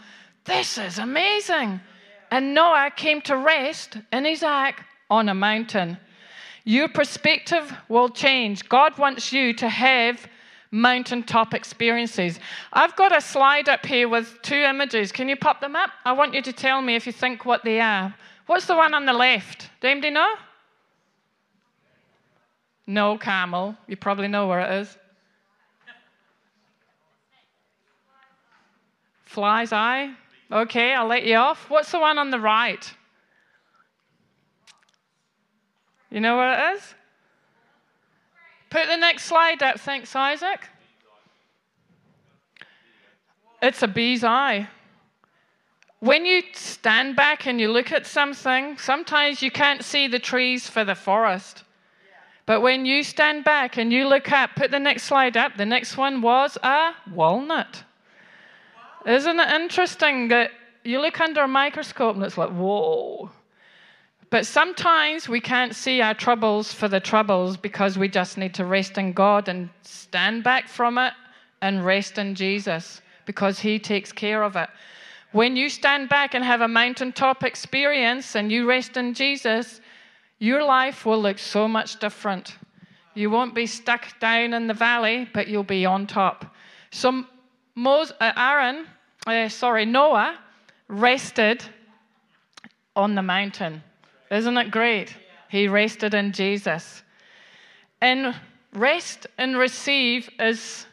this 0.45 0.77
is 0.77 0.97
amazing. 0.97 1.81
And 2.31 2.53
Noah 2.53 2.91
came 2.95 3.21
to 3.21 3.37
rest 3.37 3.97
in 4.11 4.25
his 4.25 4.43
ark 4.43 4.83
on 5.09 5.29
a 5.29 5.33
mountain. 5.33 5.97
Your 6.63 6.89
perspective 6.89 7.73
will 7.87 8.09
change. 8.09 8.67
God 8.67 8.97
wants 8.97 9.31
you 9.31 9.53
to 9.53 9.69
have 9.69 10.27
mountaintop 10.71 11.53
experiences. 11.53 12.39
I've 12.73 12.95
got 12.97 13.15
a 13.15 13.21
slide 13.21 13.69
up 13.69 13.85
here 13.85 14.09
with 14.09 14.37
two 14.41 14.55
images. 14.55 15.11
Can 15.11 15.29
you 15.29 15.37
pop 15.37 15.61
them 15.61 15.75
up? 15.75 15.91
I 16.03 16.11
want 16.11 16.33
you 16.33 16.41
to 16.41 16.51
tell 16.51 16.81
me 16.81 16.95
if 16.95 17.05
you 17.05 17.13
think 17.13 17.45
what 17.45 17.63
they 17.63 17.79
are. 17.79 18.13
What's 18.47 18.65
the 18.65 18.75
one 18.75 18.93
on 18.93 19.05
the 19.05 19.13
left? 19.13 19.69
Do 19.81 19.87
anybody 19.87 20.13
know? 20.13 20.35
No, 22.85 23.17
camel. 23.17 23.75
You 23.87 23.97
probably 23.97 24.27
know 24.27 24.47
where 24.47 24.61
it 24.61 24.81
is. 24.81 24.97
Fly's 29.25 29.71
eye. 29.71 30.13
Okay, 30.51 30.93
I'll 30.93 31.07
let 31.07 31.25
you 31.25 31.35
off. 31.35 31.69
What's 31.69 31.91
the 31.91 31.99
one 31.99 32.17
on 32.17 32.31
the 32.31 32.39
right? 32.39 32.93
You 36.09 36.21
know 36.21 36.37
what 36.37 36.57
it 36.57 36.75
is? 36.75 36.95
Put 38.69 38.87
the 38.87 38.95
next 38.95 39.25
slide 39.25 39.61
up. 39.61 39.79
Thanks, 39.79 40.15
Isaac. 40.15 40.61
It's 43.61 43.81
a 43.83 43.87
bee's 43.87 44.23
eye. 44.23 44.69
When 45.99 46.25
you 46.25 46.43
stand 46.53 47.15
back 47.15 47.47
and 47.47 47.59
you 47.59 47.69
look 47.71 47.91
at 47.91 48.05
something, 48.05 48.77
sometimes 48.77 49.41
you 49.41 49.49
can't 49.49 49.83
see 49.83 50.07
the 50.07 50.19
trees 50.19 50.69
for 50.69 50.85
the 50.85 50.95
forest. 50.95 51.63
But 52.45 52.61
when 52.61 52.85
you 52.85 53.03
stand 53.03 53.43
back 53.43 53.77
and 53.77 53.91
you 53.91 54.07
look 54.07 54.31
up, 54.31 54.51
put 54.55 54.71
the 54.71 54.79
next 54.79 55.03
slide 55.03 55.35
up. 55.35 55.57
The 55.57 55.65
next 55.65 55.97
one 55.97 56.21
was 56.21 56.57
a 56.63 56.93
walnut. 57.11 57.83
Isn't 59.07 59.39
it 59.39 59.49
interesting 59.49 60.27
that 60.27 60.51
you 60.83 60.99
look 60.99 61.21
under 61.21 61.41
a 61.41 61.47
microscope 61.47 62.15
and 62.15 62.25
it's 62.25 62.37
like, 62.37 62.49
whoa. 62.49 63.31
But 64.29 64.45
sometimes 64.45 65.29
we 65.29 65.39
can't 65.39 65.73
see 65.73 66.01
our 66.01 66.13
troubles 66.13 66.73
for 66.73 66.89
the 66.89 66.99
troubles 66.99 67.55
because 67.55 67.97
we 67.97 68.09
just 68.09 68.37
need 68.37 68.53
to 68.55 68.65
rest 68.65 68.97
in 68.97 69.13
God 69.13 69.47
and 69.47 69.69
stand 69.81 70.43
back 70.43 70.67
from 70.67 70.97
it 70.97 71.13
and 71.61 71.85
rest 71.85 72.17
in 72.17 72.35
Jesus 72.35 73.01
because 73.25 73.59
He 73.59 73.79
takes 73.79 74.11
care 74.11 74.43
of 74.43 74.57
it. 74.57 74.69
When 75.31 75.55
you 75.55 75.69
stand 75.69 76.09
back 76.09 76.33
and 76.33 76.43
have 76.43 76.59
a 76.59 76.67
mountaintop 76.67 77.45
experience 77.45 78.35
and 78.35 78.51
you 78.51 78.67
rest 78.67 78.97
in 78.97 79.13
Jesus, 79.13 79.79
your 80.39 80.63
life 80.63 81.05
will 81.05 81.21
look 81.21 81.39
so 81.39 81.65
much 81.65 81.99
different. 81.99 82.57
You 83.13 83.29
won't 83.29 83.55
be 83.55 83.67
stuck 83.67 84.19
down 84.19 84.53
in 84.53 84.67
the 84.67 84.73
valley, 84.73 85.29
but 85.33 85.47
you'll 85.47 85.63
be 85.63 85.85
on 85.85 86.07
top. 86.07 86.53
So, 86.91 87.23
Moses, 87.75 88.15
uh, 88.19 88.33
Aaron, 88.35 88.85
uh, 89.27 89.49
sorry, 89.49 89.85
Noah 89.85 90.37
rested 90.87 91.63
on 92.95 93.15
the 93.15 93.21
mountain. 93.21 93.83
Isn't 94.31 94.57
it 94.57 94.71
great? 94.71 95.15
He 95.49 95.67
rested 95.67 96.13
in 96.13 96.31
Jesus. 96.31 97.03
And 98.01 98.35
rest 98.73 99.27
and 99.37 99.57
receive 99.57 100.29
is 100.39 100.85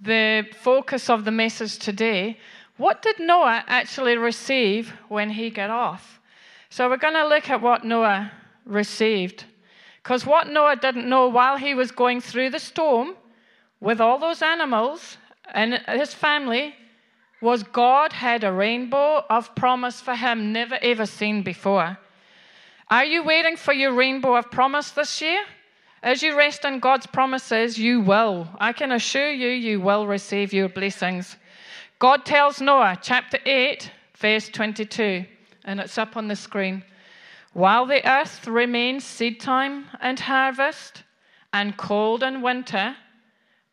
the 0.00 0.46
focus 0.62 1.10
of 1.10 1.24
the 1.24 1.30
message 1.30 1.78
today. 1.78 2.38
What 2.76 3.02
did 3.02 3.18
Noah 3.18 3.64
actually 3.66 4.16
receive 4.16 4.92
when 5.08 5.30
he 5.30 5.50
got 5.50 5.70
off? 5.70 6.20
So 6.70 6.88
we're 6.88 6.96
going 6.96 7.14
to 7.14 7.26
look 7.26 7.50
at 7.50 7.60
what 7.60 7.84
Noah 7.84 8.32
received. 8.64 9.44
Because 10.02 10.24
what 10.24 10.48
Noah 10.48 10.76
didn't 10.76 11.08
know 11.08 11.28
while 11.28 11.56
he 11.56 11.74
was 11.74 11.90
going 11.90 12.20
through 12.20 12.50
the 12.50 12.58
storm 12.58 13.16
with 13.80 14.00
all 14.00 14.18
those 14.18 14.40
animals 14.40 15.18
and 15.52 15.74
his 15.88 16.14
family 16.14 16.74
was 17.40 17.62
God 17.62 18.12
had 18.12 18.44
a 18.44 18.52
rainbow 18.52 19.24
of 19.30 19.54
promise 19.54 20.00
for 20.00 20.14
him 20.14 20.52
never 20.52 20.78
ever 20.82 21.06
seen 21.06 21.42
before. 21.42 21.98
Are 22.88 23.04
you 23.04 23.22
waiting 23.22 23.56
for 23.56 23.72
your 23.72 23.92
rainbow 23.92 24.36
of 24.36 24.50
promise 24.50 24.90
this 24.90 25.20
year? 25.20 25.42
As 26.02 26.22
you 26.22 26.36
rest 26.36 26.64
in 26.64 26.80
God's 26.80 27.06
promises, 27.06 27.78
you 27.78 28.00
will. 28.00 28.48
I 28.58 28.72
can 28.72 28.90
assure 28.90 29.30
you, 29.30 29.48
you 29.48 29.80
will 29.80 30.06
receive 30.06 30.52
your 30.52 30.68
blessings. 30.68 31.36
God 31.98 32.24
tells 32.24 32.60
Noah, 32.60 32.98
chapter 33.00 33.38
8, 33.44 33.90
verse 34.16 34.48
22, 34.48 35.26
and 35.64 35.80
it's 35.80 35.98
up 35.98 36.16
on 36.16 36.28
the 36.28 36.36
screen. 36.36 36.82
While 37.52 37.84
the 37.86 38.08
earth 38.08 38.46
remains 38.46 39.04
seed 39.04 39.40
time 39.40 39.86
and 40.00 40.18
harvest, 40.18 41.04
and 41.52 41.76
cold 41.76 42.22
and 42.22 42.42
winter, 42.42 42.96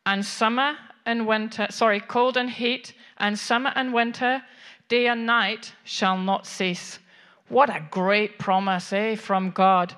and 0.06 0.26
summer 0.26 0.76
and 1.08 1.26
winter, 1.26 1.66
sorry, 1.72 2.00
cold 2.00 2.38
and 2.38 2.52
heat, 2.52 2.94
and 3.18 3.40
summer 3.40 3.72
and 3.76 3.94
winter, 3.94 4.44
day 4.90 5.08
and 5.08 5.26
night 5.26 5.74
shall 5.84 6.18
not 6.18 6.46
cease. 6.46 7.00
What 7.50 7.70
a 7.70 7.84
great 7.90 8.38
promise, 8.38 8.94
eh, 8.94 9.16
from 9.16 9.50
God. 9.52 9.96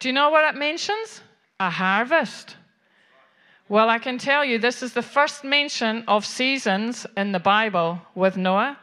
Do 0.00 0.08
you 0.08 0.14
know 0.14 0.30
what 0.30 0.52
it 0.52 0.58
mentions? 0.58 1.20
A 1.60 1.70
harvest. 1.70 2.56
Well, 3.68 3.88
I 3.88 3.98
can 3.98 4.18
tell 4.18 4.44
you 4.44 4.58
this 4.58 4.82
is 4.82 4.94
the 4.94 5.02
first 5.02 5.44
mention 5.44 6.04
of 6.08 6.26
seasons 6.26 7.06
in 7.16 7.30
the 7.30 7.38
Bible 7.38 8.02
with 8.16 8.36
Noah. 8.36 8.78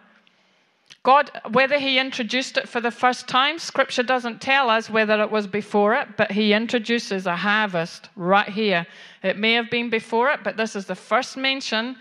God, 1.08 1.32
whether 1.52 1.80
he 1.80 2.00
introduced 2.00 2.58
it 2.58 2.68
for 2.68 2.82
the 2.82 2.92
first 2.92 3.30
time, 3.30 3.60
scripture 3.60 4.04
doesn't 4.04 4.42
tell 4.42 4.70
us 4.70 4.90
whether 4.90 5.22
it 5.22 5.32
was 5.32 5.48
before 5.48 5.94
it, 5.94 6.18
but 6.18 6.34
he 6.34 6.52
introduces 6.52 7.26
a 7.26 7.38
harvest 7.38 8.10
right 8.18 8.50
here. 8.50 8.86
It 9.24 9.38
may 9.38 9.54
have 9.54 9.70
been 9.70 9.90
before 9.90 10.30
it, 10.32 10.42
but 10.44 10.58
this 10.58 10.76
is 10.76 10.86
the 10.86 10.96
first 10.96 11.38
mention 11.38 11.96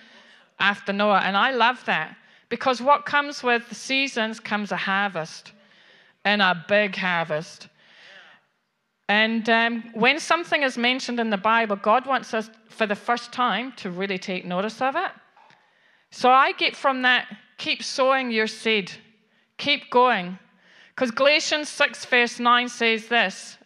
after 0.58 0.92
Noah. 0.92 1.20
And 1.20 1.36
I 1.36 1.52
love 1.52 1.84
that 1.84 2.16
because 2.48 2.82
what 2.82 3.06
comes 3.06 3.44
with 3.44 3.68
the 3.68 3.76
seasons 3.76 4.40
comes 4.40 4.72
a 4.72 4.76
harvest 4.76 5.52
and 6.24 6.42
a 6.42 6.64
big 6.66 6.96
harvest. 6.96 7.68
And 9.08 9.48
um, 9.48 9.84
when 9.94 10.18
something 10.18 10.64
is 10.64 10.76
mentioned 10.76 11.20
in 11.20 11.30
the 11.30 11.36
Bible, 11.36 11.76
God 11.76 12.06
wants 12.06 12.34
us 12.34 12.50
for 12.68 12.88
the 12.88 12.96
first 12.96 13.32
time 13.32 13.72
to 13.76 13.88
really 13.88 14.18
take 14.18 14.44
notice 14.44 14.82
of 14.82 14.96
it. 14.96 15.12
So 16.10 16.28
I 16.28 16.50
get 16.50 16.74
from 16.74 17.02
that 17.02 17.28
keep 17.58 17.82
sowing 17.82 18.30
your 18.30 18.46
seed, 18.46 18.92
keep 19.58 19.90
going. 19.90 20.38
Because 20.94 21.10
Galatians 21.10 21.68
6, 21.68 22.04
verse 22.06 22.40
9 22.40 22.68
says 22.68 23.06
this 23.08 23.58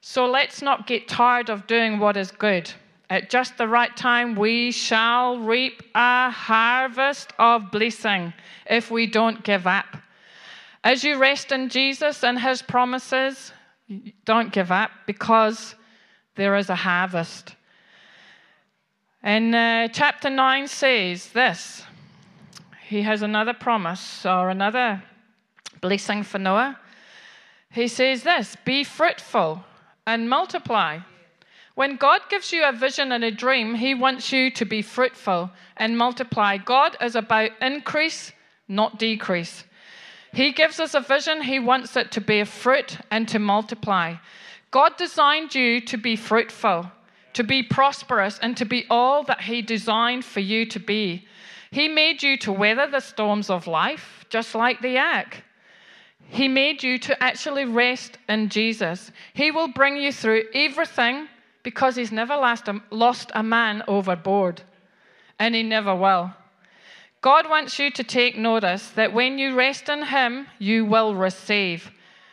So 0.00 0.26
let's 0.26 0.62
not 0.62 0.86
get 0.86 1.08
tired 1.08 1.48
of 1.48 1.66
doing 1.66 1.98
what 1.98 2.16
is 2.16 2.30
good. 2.30 2.70
At 3.08 3.30
just 3.30 3.56
the 3.56 3.68
right 3.68 3.96
time, 3.96 4.34
we 4.34 4.72
shall 4.72 5.38
reap 5.38 5.82
a 5.94 6.28
harvest 6.30 7.32
of 7.38 7.70
blessing 7.70 8.32
if 8.68 8.90
we 8.90 9.06
don't 9.06 9.44
give 9.44 9.66
up. 9.66 9.96
As 10.82 11.04
you 11.04 11.16
rest 11.16 11.52
in 11.52 11.68
Jesus 11.68 12.24
and 12.24 12.38
his 12.38 12.62
promises, 12.62 13.52
don't 14.24 14.52
give 14.52 14.72
up 14.72 14.90
because 15.06 15.76
there 16.34 16.56
is 16.56 16.68
a 16.68 16.74
harvest. 16.74 17.54
And 19.22 19.54
uh, 19.54 19.88
chapter 19.92 20.30
9 20.30 20.68
says 20.68 21.30
this 21.30 21.82
He 22.88 23.02
has 23.02 23.22
another 23.22 23.52
promise 23.52 24.24
or 24.24 24.48
another 24.48 25.02
blessing 25.80 26.22
for 26.22 26.38
Noah. 26.38 26.78
He 27.68 27.88
says 27.88 28.22
this 28.22 28.56
Be 28.64 28.84
fruitful 28.84 29.64
and 30.06 30.30
multiply. 30.30 31.00
When 31.74 31.96
God 31.96 32.20
gives 32.30 32.52
you 32.52 32.64
a 32.64 32.72
vision 32.72 33.10
and 33.10 33.24
a 33.24 33.32
dream, 33.32 33.74
He 33.74 33.92
wants 33.92 34.32
you 34.32 34.52
to 34.52 34.64
be 34.64 34.82
fruitful 34.82 35.50
and 35.76 35.98
multiply. 35.98 36.58
God 36.58 36.96
is 37.00 37.16
about 37.16 37.50
increase, 37.60 38.30
not 38.68 39.00
decrease. 39.00 39.64
He 40.32 40.52
gives 40.52 40.78
us 40.78 40.94
a 40.94 41.00
vision, 41.00 41.42
He 41.42 41.58
wants 41.58 41.96
it 41.96 42.12
to 42.12 42.20
bear 42.20 42.44
fruit 42.44 42.98
and 43.10 43.26
to 43.28 43.40
multiply. 43.40 44.14
God 44.70 44.96
designed 44.96 45.56
you 45.56 45.80
to 45.80 45.96
be 45.96 46.14
fruitful, 46.14 46.92
to 47.32 47.42
be 47.42 47.64
prosperous, 47.64 48.38
and 48.38 48.56
to 48.56 48.64
be 48.64 48.86
all 48.88 49.24
that 49.24 49.40
He 49.40 49.60
designed 49.60 50.24
for 50.24 50.40
you 50.40 50.66
to 50.66 50.78
be. 50.78 51.26
He 51.76 51.88
made 51.88 52.22
you 52.22 52.38
to 52.38 52.52
weather 52.52 52.86
the 52.86 53.00
storms 53.00 53.50
of 53.50 53.66
life, 53.66 54.24
just 54.30 54.54
like 54.54 54.80
the 54.80 54.96
ark. 54.96 55.44
He 56.26 56.48
made 56.48 56.82
you 56.82 56.96
to 57.00 57.22
actually 57.22 57.66
rest 57.66 58.16
in 58.30 58.48
Jesus. 58.48 59.12
He 59.34 59.50
will 59.50 59.68
bring 59.68 59.98
you 59.98 60.10
through 60.10 60.44
everything 60.54 61.28
because 61.62 61.94
He's 61.94 62.10
never 62.10 62.34
lost 62.34 63.30
a, 63.34 63.42
man 63.42 63.82
overboard, 63.86 64.62
and 65.38 65.54
He 65.54 65.62
never 65.62 65.94
will. 65.94 66.32
God 67.20 67.46
wants 67.50 67.78
you 67.78 67.90
to 67.90 68.02
take 68.02 68.38
notice 68.38 68.88
that 68.92 69.12
when 69.12 69.38
you 69.38 69.54
rest 69.54 69.90
in 69.90 70.02
Him, 70.02 70.46
you 70.58 70.86
will 70.86 71.14
receive. 71.14 71.92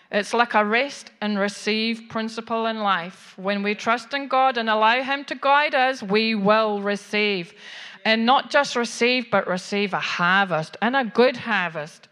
It's 0.09 0.33
like 0.33 0.53
a 0.53 0.63
rest 0.63 1.11
and 1.19 1.37
receive 1.37 2.03
principle 2.07 2.67
in 2.67 2.79
life. 2.79 3.33
When 3.35 3.61
we 3.61 3.75
trust 3.75 4.13
in 4.13 4.29
God 4.29 4.57
and 4.57 4.69
allow 4.69 5.01
Him 5.01 5.25
to 5.25 5.35
guide 5.35 5.75
us, 5.75 6.01
we 6.01 6.33
will 6.33 6.81
receive. 6.81 7.53
And 8.05 8.25
not 8.25 8.51
just 8.51 8.75
receive, 8.75 9.31
but 9.31 9.47
receive 9.47 9.93
a 9.93 9.99
harvest 9.99 10.77
and 10.81 10.95
a 10.95 11.05
good 11.05 11.37
harvest. 11.37 12.07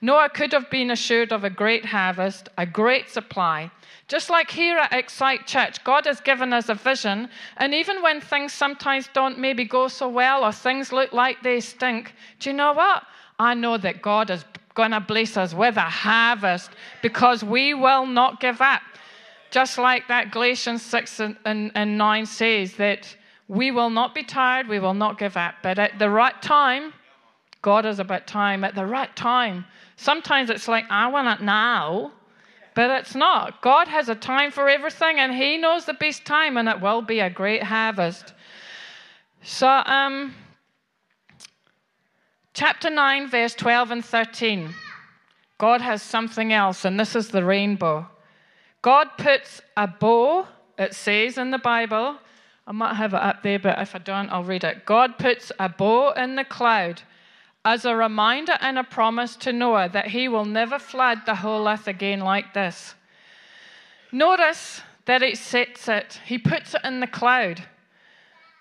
Noah 0.00 0.28
could 0.28 0.52
have 0.52 0.68
been 0.68 0.90
assured 0.90 1.32
of 1.32 1.44
a 1.44 1.50
great 1.50 1.84
harvest, 1.84 2.48
a 2.58 2.66
great 2.66 3.08
supply. 3.08 3.70
Just 4.08 4.30
like 4.30 4.50
here 4.50 4.76
at 4.76 4.92
Excite 4.92 5.46
Church, 5.46 5.82
God 5.84 6.06
has 6.06 6.20
given 6.20 6.52
us 6.52 6.68
a 6.68 6.74
vision, 6.74 7.28
and 7.56 7.72
even 7.72 8.02
when 8.02 8.20
things 8.20 8.52
sometimes 8.52 9.08
don't 9.14 9.38
maybe 9.38 9.64
go 9.64 9.88
so 9.88 10.08
well 10.08 10.44
or 10.44 10.52
things 10.52 10.92
look 10.92 11.12
like 11.12 11.42
they 11.42 11.60
stink, 11.60 12.14
do 12.40 12.50
you 12.50 12.56
know 12.56 12.72
what? 12.72 13.04
I 13.38 13.54
know 13.54 13.78
that 13.78 14.02
God 14.02 14.30
is 14.30 14.44
going 14.74 14.90
to 14.90 15.00
bless 15.00 15.36
us 15.36 15.54
with 15.54 15.76
a 15.76 15.80
harvest 15.80 16.70
because 17.00 17.44
we 17.44 17.72
will 17.72 18.04
not 18.04 18.40
give 18.40 18.60
up. 18.60 18.82
Just 19.50 19.78
like 19.78 20.08
that 20.08 20.32
Galatians 20.32 20.82
6 20.82 21.20
and, 21.20 21.36
and, 21.44 21.72
and 21.74 21.96
9 21.96 22.26
says 22.26 22.74
that 22.74 23.16
we 23.52 23.70
will 23.70 23.90
not 23.90 24.14
be 24.14 24.22
tired, 24.22 24.66
we 24.66 24.78
will 24.78 24.94
not 24.94 25.18
give 25.18 25.36
up. 25.36 25.56
But 25.62 25.78
at 25.78 25.98
the 25.98 26.08
right 26.08 26.40
time, 26.40 26.94
God 27.60 27.84
is 27.84 27.98
about 27.98 28.26
time. 28.26 28.64
At 28.64 28.74
the 28.74 28.86
right 28.86 29.14
time, 29.14 29.66
sometimes 29.96 30.48
it's 30.48 30.68
like, 30.68 30.86
I 30.88 31.08
want 31.08 31.28
it 31.38 31.44
now. 31.44 32.12
But 32.74 32.90
it's 32.98 33.14
not. 33.14 33.60
God 33.60 33.88
has 33.88 34.08
a 34.08 34.14
time 34.14 34.50
for 34.52 34.70
everything, 34.70 35.18
and 35.18 35.34
He 35.34 35.58
knows 35.58 35.84
the 35.84 35.92
best 35.92 36.24
time, 36.24 36.56
and 36.56 36.66
it 36.66 36.80
will 36.80 37.02
be 37.02 37.20
a 37.20 37.28
great 37.28 37.62
harvest. 37.62 38.32
So, 39.42 39.68
um, 39.68 40.34
chapter 42.54 42.88
9, 42.88 43.28
verse 43.28 43.54
12 43.54 43.90
and 43.90 44.02
13. 44.04 44.74
God 45.58 45.82
has 45.82 46.00
something 46.00 46.54
else, 46.54 46.86
and 46.86 46.98
this 46.98 47.14
is 47.14 47.28
the 47.28 47.44
rainbow. 47.44 48.08
God 48.80 49.10
puts 49.18 49.60
a 49.76 49.86
bow, 49.86 50.46
it 50.78 50.94
says 50.94 51.36
in 51.36 51.50
the 51.50 51.58
Bible. 51.58 52.16
I 52.66 52.72
might 52.72 52.94
have 52.94 53.14
it 53.14 53.20
up 53.20 53.42
there, 53.42 53.58
but 53.58 53.78
if 53.80 53.94
I 53.94 53.98
don't, 53.98 54.30
I'll 54.30 54.44
read 54.44 54.64
it. 54.64 54.86
God 54.86 55.18
puts 55.18 55.50
a 55.58 55.68
bow 55.68 56.12
in 56.12 56.36
the 56.36 56.44
cloud 56.44 57.02
as 57.64 57.84
a 57.84 57.94
reminder 57.94 58.56
and 58.60 58.78
a 58.78 58.84
promise 58.84 59.36
to 59.36 59.52
Noah 59.52 59.88
that 59.88 60.08
he 60.08 60.28
will 60.28 60.44
never 60.44 60.78
flood 60.78 61.18
the 61.26 61.36
whole 61.36 61.68
earth 61.68 61.88
again 61.88 62.20
like 62.20 62.54
this. 62.54 62.94
Notice 64.12 64.82
that 65.06 65.22
it 65.22 65.38
sets 65.38 65.88
it, 65.88 66.20
he 66.26 66.38
puts 66.38 66.74
it 66.74 66.82
in 66.84 67.00
the 67.00 67.06
cloud. 67.06 67.62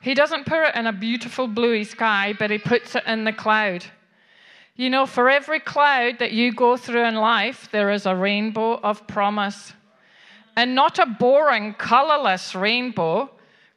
He 0.01 0.15
doesn't 0.15 0.47
put 0.47 0.67
it 0.67 0.75
in 0.75 0.87
a 0.87 0.93
beautiful 0.93 1.47
bluey 1.47 1.83
sky, 1.83 2.33
but 2.37 2.49
he 2.49 2.57
puts 2.57 2.95
it 2.95 3.03
in 3.05 3.23
the 3.23 3.33
cloud. 3.33 3.85
You 4.75 4.89
know, 4.89 5.05
for 5.05 5.29
every 5.29 5.59
cloud 5.59 6.17
that 6.19 6.31
you 6.31 6.51
go 6.51 6.75
through 6.77 7.05
in 7.05 7.15
life, 7.15 7.69
there 7.71 7.91
is 7.91 8.07
a 8.07 8.15
rainbow 8.15 8.79
of 8.79 9.05
promise. 9.05 9.73
And 10.55 10.73
not 10.73 10.97
a 10.97 11.05
boring, 11.05 11.75
colorless 11.75 12.55
rainbow, 12.55 13.29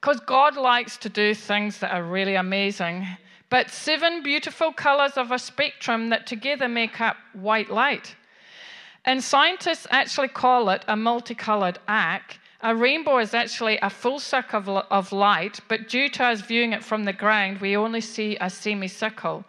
because 0.05 0.21
God 0.21 0.59
likes 0.59 0.99
to 0.99 1.09
do 1.09 1.35
things 1.35 1.79
that 1.79 1.91
are 1.91 2.03
really 2.03 2.35
amazing. 2.35 3.07
But 3.49 3.71
seven 3.71 4.23
beautiful 4.23 4.71
colors 4.71 5.17
of 5.17 5.33
a 5.33 5.39
spectrum 5.39 6.11
that 6.11 6.27
together 6.27 6.69
make 6.69 7.01
up 7.01 7.17
white 7.33 7.71
light. 7.71 8.15
And 9.07 9.25
scientists 9.25 9.87
actually 9.91 10.29
call 10.29 10.69
it 10.69 10.85
a 10.87 10.95
multicolored 10.95 11.79
arc 11.89 12.39
a 12.61 12.75
rainbow 12.75 13.19
is 13.19 13.35
actually 13.35 13.79
a 13.83 13.91
full 13.91 14.19
circle 14.19 14.83
of 14.91 15.13
light, 15.13 15.61
but 15.69 15.87
due 15.87 16.09
to 16.09 16.25
us 16.25 16.41
viewing 16.41 16.73
it 16.73 16.83
from 16.83 17.05
the 17.05 17.13
ground, 17.13 17.61
we 17.61 17.77
only 17.77 18.01
see 18.01 18.39
a 18.41 18.49
semicircle. 18.49 19.45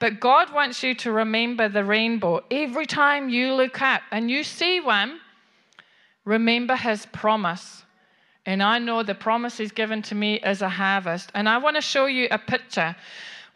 But 0.00 0.18
God 0.18 0.50
wants 0.50 0.82
you 0.82 0.94
to 0.94 1.12
remember 1.12 1.68
the 1.68 1.84
rainbow 1.84 2.42
every 2.50 2.86
time 2.86 3.28
you 3.28 3.52
look 3.52 3.82
up 3.82 4.00
and 4.10 4.30
you 4.30 4.44
see 4.44 4.80
one. 4.80 5.20
Remember 6.24 6.74
his 6.74 7.04
promise. 7.04 7.83
And 8.46 8.62
I 8.62 8.78
know 8.78 9.02
the 9.02 9.14
promise 9.14 9.56
he's 9.56 9.72
given 9.72 10.02
to 10.02 10.14
me 10.14 10.34
is 10.34 10.60
a 10.62 10.68
harvest. 10.68 11.30
And 11.34 11.48
I 11.48 11.58
want 11.58 11.76
to 11.76 11.82
show 11.82 12.06
you 12.06 12.28
a 12.30 12.38
picture. 12.38 12.94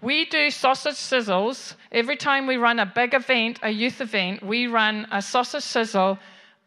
We 0.01 0.25
do 0.25 0.51
sausage 0.51 0.95
sizzles. 0.95 1.75
Every 1.93 2.17
time 2.17 2.47
we 2.47 2.57
run 2.57 2.79
a 2.79 2.87
big 2.87 3.15
event, 3.15 3.59
a 3.63 3.71
youth 3.71 4.01
event, 4.01 4.43
we 4.43 4.67
run 4.67 5.07
a 5.11 5.21
sausage 5.21 5.65
sizzle 5.65 6.19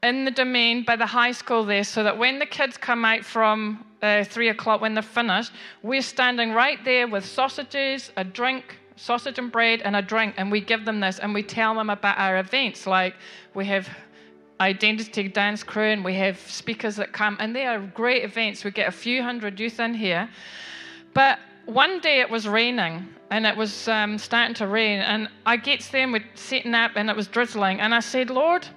in 0.03 0.25
the 0.25 0.31
domain 0.31 0.83
by 0.83 0.95
the 0.95 1.05
high 1.05 1.31
school 1.31 1.63
there 1.63 1.83
so 1.83 2.03
that 2.03 2.17
when 2.17 2.39
the 2.39 2.45
kids 2.45 2.77
come 2.77 3.05
out 3.05 3.23
from 3.23 3.85
uh, 4.01 4.23
three 4.23 4.49
o'clock 4.49 4.81
when 4.81 4.93
they're 4.93 5.03
finished, 5.03 5.51
we're 5.83 6.01
standing 6.01 6.51
right 6.53 6.83
there 6.83 7.07
with 7.07 7.25
sausages, 7.25 8.11
a 8.17 8.23
drink, 8.23 8.79
sausage 8.95 9.39
and 9.39 9.51
bread, 9.51 9.81
and 9.81 9.95
a 9.95 10.01
drink, 10.01 10.35
and 10.37 10.51
we 10.51 10.59
give 10.59 10.85
them 10.85 10.99
this 10.99 11.19
and 11.19 11.33
we 11.33 11.43
tell 11.43 11.75
them 11.75 11.89
about 11.89 12.17
our 12.17 12.37
events. 12.37 12.85
Like 12.85 13.15
we 13.53 13.65
have 13.65 13.87
identity 14.61 15.27
dance 15.27 15.63
crew 15.63 15.89
and 15.89 16.05
we 16.05 16.13
have 16.15 16.39
speakers 16.39 16.95
that 16.97 17.11
come, 17.11 17.35
and 17.39 17.55
they 17.55 17.65
are 17.65 17.79
great 17.79 18.23
events. 18.23 18.63
We 18.63 18.71
get 18.71 18.87
a 18.87 18.91
few 18.91 19.23
hundred 19.23 19.59
youth 19.59 19.79
in 19.79 19.93
here. 19.93 20.29
But 21.13 21.39
one 21.65 21.99
day 21.99 22.19
it 22.21 22.29
was 22.29 22.47
raining 22.47 23.07
and 23.31 23.45
it 23.45 23.55
was 23.55 23.87
um, 23.87 24.17
starting 24.17 24.53
to 24.55 24.67
rain, 24.67 24.99
and 24.99 25.29
I 25.45 25.57
gets 25.57 25.93
and 25.93 26.13
we're 26.13 26.23
setting 26.35 26.73
up 26.73 26.91
and 26.95 27.09
it 27.09 27.15
was 27.15 27.27
drizzling, 27.27 27.79
and 27.79 27.95
I 27.95 28.01
said, 28.01 28.29
Lord, 28.29 28.67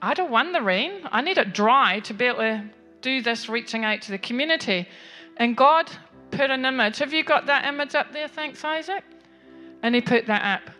I 0.00 0.14
don't 0.14 0.30
want 0.30 0.52
the 0.52 0.62
rain. 0.62 0.92
I 1.10 1.20
need 1.20 1.38
it 1.38 1.52
dry 1.52 2.00
to 2.00 2.14
be 2.14 2.26
able 2.26 2.38
to 2.38 2.64
do 3.00 3.20
this 3.20 3.48
reaching 3.48 3.84
out 3.84 4.00
to 4.02 4.12
the 4.12 4.18
community. 4.18 4.88
And 5.36 5.56
God 5.56 5.90
put 6.30 6.50
an 6.50 6.64
image. 6.64 6.98
Have 6.98 7.12
you 7.12 7.24
got 7.24 7.46
that 7.46 7.64
image 7.64 7.94
up 7.94 8.12
there? 8.12 8.28
Thanks, 8.28 8.64
Isaac. 8.64 9.04
And 9.82 9.94
He 9.94 10.00
put 10.00 10.26
that 10.26 10.44
up. 10.44 10.74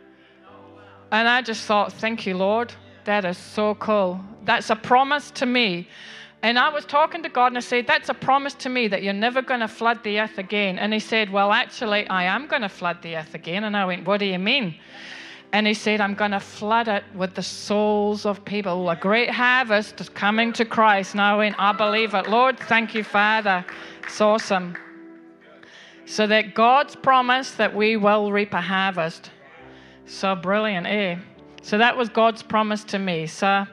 And 1.11 1.27
I 1.29 1.43
just 1.43 1.65
thought, 1.65 1.93
thank 1.93 2.27
you, 2.27 2.37
Lord. 2.37 2.73
That 3.05 3.25
is 3.25 3.39
so 3.39 3.75
cool. 3.77 4.21
That's 4.49 4.71
a 4.71 4.77
promise 4.77 5.31
to 5.33 5.45
me. 5.45 5.87
And 6.43 6.59
I 6.59 6.71
was 6.71 6.87
talking 6.87 7.23
to 7.23 7.29
God 7.29 7.49
and 7.49 7.59
I 7.59 7.61
said, 7.61 7.87
That's 7.87 8.09
a 8.09 8.15
promise 8.15 8.55
to 8.55 8.71
me 8.71 8.89
that 8.89 9.03
you're 9.03 9.13
never 9.13 9.43
going 9.43 9.61
to 9.61 9.69
flood 9.69 10.03
the 10.03 10.21
earth 10.21 10.39
again. 10.39 10.79
And 10.79 10.95
He 10.95 11.01
said, 11.01 11.31
Well, 11.31 11.53
actually, 11.53 12.09
I 12.09 12.25
am 12.25 12.47
going 12.47 12.63
to 12.63 12.71
flood 12.71 13.03
the 13.03 13.19
earth 13.19 13.35
again. 13.35 13.65
And 13.65 13.77
I 13.77 13.85
went, 13.85 14.07
What 14.07 14.21
do 14.21 14.25
you 14.25 14.39
mean? 14.39 14.75
And 15.53 15.67
he 15.67 15.75
said, 15.75 16.01
I'm 16.01 16.15
going 16.15 16.31
to 16.31 16.41
flood 16.41 16.89
it 16.89 17.05
with 17.15 17.35
the 17.35 17.43
souls 17.43 18.25
of 18.27 18.45
people. 18.45 18.89
A 18.91 18.97
great 18.97 19.31
harvest 19.31 20.01
is 20.01 20.09
coming 20.09 20.53
to 20.55 20.65
Christ. 20.65 21.15
Now, 21.15 21.35
I 21.35 21.39
went, 21.39 21.55
I 21.59 21.73
believe 21.73 22.13
it. 22.15 22.29
Lord, 22.29 22.59
thank 22.59 22.95
you, 22.95 23.03
Father. 23.03 23.65
It's 24.05 24.21
awesome. 24.21 24.77
So 26.05 26.27
that 26.27 26.55
God's 26.55 26.97
promise 26.97 27.53
that 27.53 27.75
we 27.75 27.97
will 27.97 28.31
reap 28.31 28.53
a 28.53 28.61
harvest. 28.61 29.31
So 30.05 30.35
brilliant, 30.35 30.87
eh? 30.87 31.17
So 31.63 31.79
that 31.79 31.97
was 31.97 32.11
God's 32.11 32.43
promise 32.43 32.85
to 32.85 32.99
me. 32.99 33.27
So, 33.27 33.67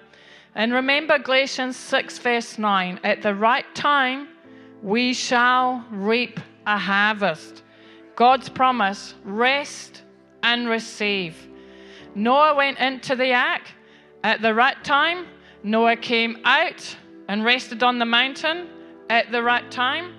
and 0.56 0.72
remember 0.72 1.20
Galatians 1.20 1.76
6, 1.76 2.18
verse 2.20 2.58
9 2.58 3.02
at 3.04 3.22
the 3.22 3.36
right 3.36 3.66
time, 3.76 4.30
we 4.82 5.14
shall 5.14 5.86
reap 5.92 6.40
a 6.66 6.78
harvest. 6.78 7.62
God's 8.16 8.48
promise 8.48 9.14
rest 9.26 10.04
and 10.44 10.70
receive. 10.70 11.36
Noah 12.16 12.56
went 12.56 12.80
into 12.80 13.18
the 13.18 13.34
ark 13.34 13.64
at 14.24 14.42
the 14.42 14.54
right 14.54 14.82
time. 14.84 15.28
Noah 15.64 15.98
came 15.98 16.38
out 16.46 16.96
and 17.28 17.44
rested 17.44 17.84
on 17.84 18.00
the 18.00 18.06
mountain 18.06 18.70
at 19.10 19.32
the 19.34 19.44
right 19.44 19.70
time. 19.70 20.14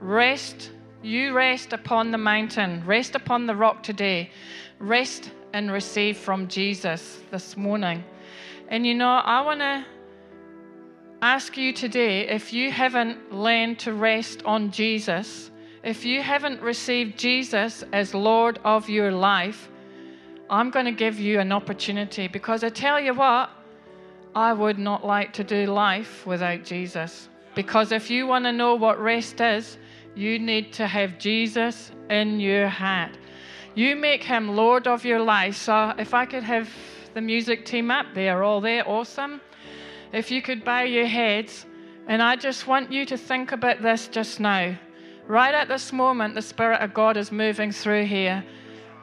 Rest, 0.00 0.70
you 1.02 1.34
rest 1.34 1.74
upon 1.74 2.12
the 2.12 2.18
mountain, 2.18 2.82
rest 2.86 3.14
upon 3.14 3.46
the 3.46 3.54
rock 3.54 3.82
today. 3.82 4.30
Rest 4.78 5.32
and 5.52 5.70
receive 5.70 6.16
from 6.16 6.48
Jesus 6.48 7.20
this 7.30 7.56
morning. 7.56 8.02
And 8.70 8.86
you 8.86 8.94
know, 8.94 9.08
I 9.08 9.40
want 9.40 9.60
to 9.60 9.84
ask 11.22 11.56
you 11.56 11.72
today 11.72 12.28
if 12.28 12.52
you 12.52 12.70
haven't 12.70 13.32
learned 13.32 13.78
to 13.80 13.94
rest 13.94 14.42
on 14.44 14.70
Jesus, 14.70 15.50
if 15.82 16.04
you 16.04 16.22
haven't 16.22 16.60
received 16.60 17.18
Jesus 17.18 17.82
as 17.92 18.12
Lord 18.12 18.58
of 18.64 18.90
your 18.90 19.10
life, 19.10 19.70
I'm 20.50 20.70
going 20.70 20.84
to 20.84 20.92
give 20.92 21.18
you 21.18 21.40
an 21.40 21.50
opportunity 21.50 22.28
because 22.28 22.62
I 22.62 22.68
tell 22.68 23.00
you 23.00 23.14
what, 23.14 23.50
I 24.34 24.52
would 24.52 24.78
not 24.78 25.04
like 25.04 25.32
to 25.34 25.44
do 25.44 25.66
life 25.66 26.26
without 26.26 26.62
Jesus. 26.62 27.28
Because 27.54 27.90
if 27.90 28.10
you 28.10 28.26
want 28.26 28.44
to 28.44 28.52
know 28.52 28.74
what 28.74 29.00
rest 29.00 29.40
is, 29.40 29.78
you 30.14 30.38
need 30.38 30.74
to 30.74 30.86
have 30.86 31.18
Jesus 31.18 31.90
in 32.10 32.38
your 32.38 32.68
heart. 32.68 33.16
You 33.74 33.96
make 33.96 34.24
him 34.24 34.56
Lord 34.56 34.86
of 34.86 35.04
your 35.04 35.20
life. 35.20 35.56
So 35.56 35.94
if 35.98 36.12
I 36.12 36.26
could 36.26 36.42
have 36.42 36.68
the 37.14 37.20
music 37.20 37.64
team 37.64 37.90
up, 37.90 38.06
they 38.14 38.28
are 38.28 38.42
all 38.42 38.60
there, 38.60 38.88
awesome. 38.88 39.40
If 40.12 40.30
you 40.30 40.42
could 40.42 40.64
bow 40.64 40.82
your 40.82 41.06
heads, 41.06 41.66
and 42.06 42.22
I 42.22 42.36
just 42.36 42.66
want 42.66 42.90
you 42.90 43.04
to 43.06 43.16
think 43.16 43.52
about 43.52 43.82
this 43.82 44.08
just 44.08 44.40
now. 44.40 44.76
Right 45.26 45.54
at 45.54 45.68
this 45.68 45.92
moment, 45.92 46.34
the 46.34 46.42
Spirit 46.42 46.80
of 46.80 46.94
God 46.94 47.18
is 47.18 47.30
moving 47.30 47.70
through 47.70 48.06
here. 48.06 48.42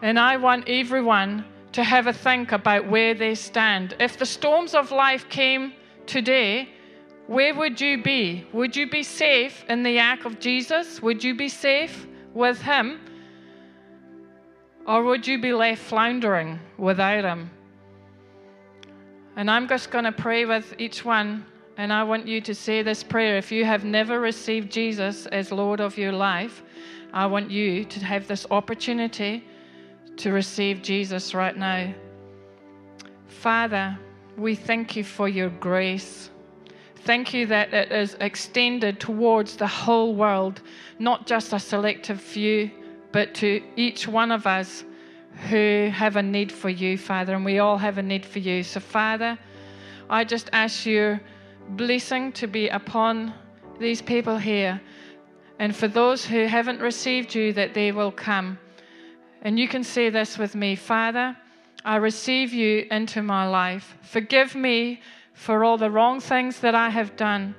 And 0.02 0.20
I 0.20 0.38
want 0.38 0.68
everyone 0.68 1.46
to 1.74 1.84
have 1.84 2.08
a 2.08 2.14
think 2.14 2.52
about 2.52 2.88
where 2.90 3.14
they 3.14 3.36
stand. 3.36 3.96
If 4.00 4.18
the 4.18 4.26
storms 4.26 4.74
of 4.74 4.92
life 4.92 5.30
came 5.30 5.74
today, 6.08 6.70
where 7.28 7.54
would 7.54 7.80
you 7.80 8.02
be? 8.02 8.48
Would 8.54 8.76
you 8.76 8.90
be 8.90 9.04
safe 9.04 9.64
in 9.70 9.84
the 9.84 10.00
ark 10.00 10.26
of 10.26 10.40
Jesus? 10.40 11.02
Would 11.02 11.24
you 11.24 11.36
be 11.36 11.50
safe 11.50 12.08
with 12.34 12.62
him? 12.62 13.00
Or 14.88 15.04
would 15.04 15.28
you 15.28 15.40
be 15.40 15.54
left 15.54 15.82
floundering 15.82 16.60
without 16.78 17.24
him? 17.24 17.52
And 19.36 19.52
I'm 19.52 19.68
just 19.68 19.92
going 19.92 20.06
to 20.06 20.12
pray 20.12 20.46
with 20.46 20.74
each 20.78 21.04
one. 21.04 21.46
And 21.78 21.92
I 21.92 22.04
want 22.04 22.26
you 22.26 22.40
to 22.42 22.56
say 22.56 22.82
this 22.84 23.04
prayer. 23.04 23.38
If 23.38 23.52
you 23.52 23.66
have 23.66 23.84
never 23.84 24.22
received 24.22 24.72
Jesus 24.72 25.26
as 25.26 25.52
Lord 25.52 25.82
of 25.82 25.98
your 25.98 26.14
life, 26.14 26.64
I 27.12 27.26
want 27.26 27.52
you 27.52 27.84
to 27.84 28.06
have 28.06 28.28
this 28.28 28.46
opportunity 28.50 29.44
to 30.18 30.32
receive 30.32 30.82
Jesus 30.82 31.34
right 31.34 31.56
now. 31.56 31.94
Father, 33.28 33.98
we 34.38 34.56
thank 34.56 34.96
you 34.96 35.04
for 35.04 35.28
your 35.28 35.50
grace. 35.50 36.30
Thank 37.04 37.34
you 37.34 37.46
that 37.48 37.74
it 37.74 37.92
is 37.92 38.16
extended 38.22 39.00
towards 39.00 39.58
the 39.58 39.68
whole 39.68 40.16
world, 40.16 40.62
not 40.98 41.28
just 41.28 41.54
a 41.54 41.60
selective 41.60 42.22
few, 42.22 42.72
but 43.12 43.34
to 43.36 43.62
each 43.76 44.08
one 44.08 44.32
of 44.32 44.48
us 44.48 44.86
who 45.50 45.90
have 45.94 46.16
a 46.16 46.24
need 46.24 46.52
for 46.52 46.70
you, 46.70 46.98
Father, 46.98 47.34
and 47.34 47.46
we 47.46 47.60
all 47.60 47.78
have 47.78 47.98
a 47.98 48.04
need 48.04 48.26
for 48.26 48.40
you. 48.40 48.64
So, 48.64 48.80
Father, 48.80 49.38
I 50.10 50.24
just 50.24 50.50
ask 50.54 50.86
your 50.86 51.22
blessing 51.70 52.32
to 52.34 52.48
be 52.48 52.70
upon 52.70 53.34
these 53.80 54.02
people 54.02 54.38
here, 54.38 54.82
and 55.60 55.76
for 55.76 55.88
those 55.88 56.26
who 56.26 56.46
haven't 56.46 56.80
received 56.80 57.36
you, 57.36 57.54
that 57.54 57.74
they 57.74 57.92
will 57.92 58.12
come. 58.12 58.60
And 59.42 59.60
you 59.60 59.68
can 59.68 59.84
say 59.84 60.10
this 60.10 60.38
with 60.38 60.56
me 60.56 60.76
Father, 60.76 61.38
I 61.84 61.98
receive 61.98 62.54
you 62.54 62.88
into 62.90 63.22
my 63.22 63.48
life. 63.48 63.96
Forgive 64.02 64.56
me 64.56 65.02
for 65.34 65.64
all 65.64 65.78
the 65.78 65.92
wrong 65.92 66.20
things 66.20 66.62
that 66.62 66.74
I 66.74 66.90
have 66.90 67.16
done. 67.16 67.56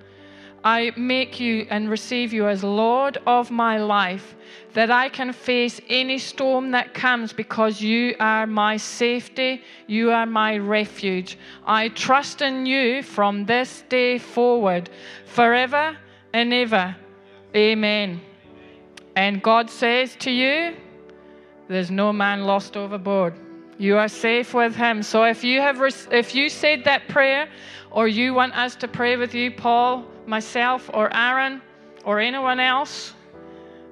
I 0.66 0.90
make 0.96 1.38
you 1.38 1.64
and 1.70 1.88
receive 1.88 2.32
you 2.32 2.48
as 2.48 2.64
Lord 2.64 3.18
of 3.24 3.52
my 3.52 3.78
life, 3.78 4.34
that 4.72 4.90
I 4.90 5.08
can 5.08 5.32
face 5.32 5.80
any 5.88 6.18
storm 6.18 6.72
that 6.72 6.92
comes 6.92 7.32
because 7.32 7.80
you 7.80 8.16
are 8.18 8.48
my 8.48 8.76
safety, 8.76 9.62
you 9.86 10.10
are 10.10 10.26
my 10.26 10.58
refuge. 10.58 11.38
I 11.64 11.90
trust 11.90 12.42
in 12.42 12.66
you 12.66 13.04
from 13.04 13.44
this 13.44 13.84
day 13.88 14.18
forward, 14.18 14.90
forever 15.24 15.96
and 16.32 16.52
ever. 16.52 16.96
Amen. 17.54 18.20
And 19.14 19.40
God 19.40 19.70
says 19.70 20.16
to 20.16 20.32
you, 20.32 20.74
there's 21.68 21.92
no 21.92 22.12
man 22.12 22.42
lost 22.42 22.76
overboard. 22.76 23.34
You 23.78 23.98
are 23.98 24.08
safe 24.08 24.52
with 24.52 24.74
him. 24.74 25.04
So 25.04 25.22
if 25.22 25.44
you 25.44 25.60
have 25.60 25.80
if 26.10 26.34
you 26.34 26.48
said 26.48 26.82
that 26.86 27.06
prayer 27.06 27.48
or 27.92 28.08
you 28.08 28.34
want 28.34 28.58
us 28.58 28.74
to 28.76 28.88
pray 28.88 29.16
with 29.16 29.32
you, 29.32 29.52
Paul, 29.52 30.04
myself 30.26 30.90
or 30.92 31.14
Aaron 31.14 31.62
or 32.04 32.20
anyone 32.20 32.60
else, 32.60 33.14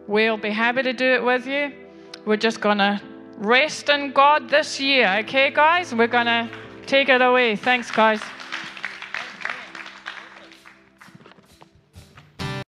we'll 0.07 0.37
be 0.37 0.51
happy 0.51 0.83
to 0.83 0.93
do 0.93 1.05
it 1.15 1.25
with 1.25 1.47
you. 1.47 1.73
We're 2.25 2.37
just 2.37 2.61
going 2.61 2.79
to 2.79 3.01
rest 3.37 3.89
in 3.89 4.13
God 4.13 4.49
this 4.49 4.81
year, 4.81 5.17
okay 5.21 5.51
guys? 5.51 5.95
We're 5.95 6.07
going 6.07 6.27
to 6.27 6.49
take 6.87 7.09
it 7.09 7.21
away. 7.21 7.57
Thanks 7.57 7.91
guys. 7.91 8.21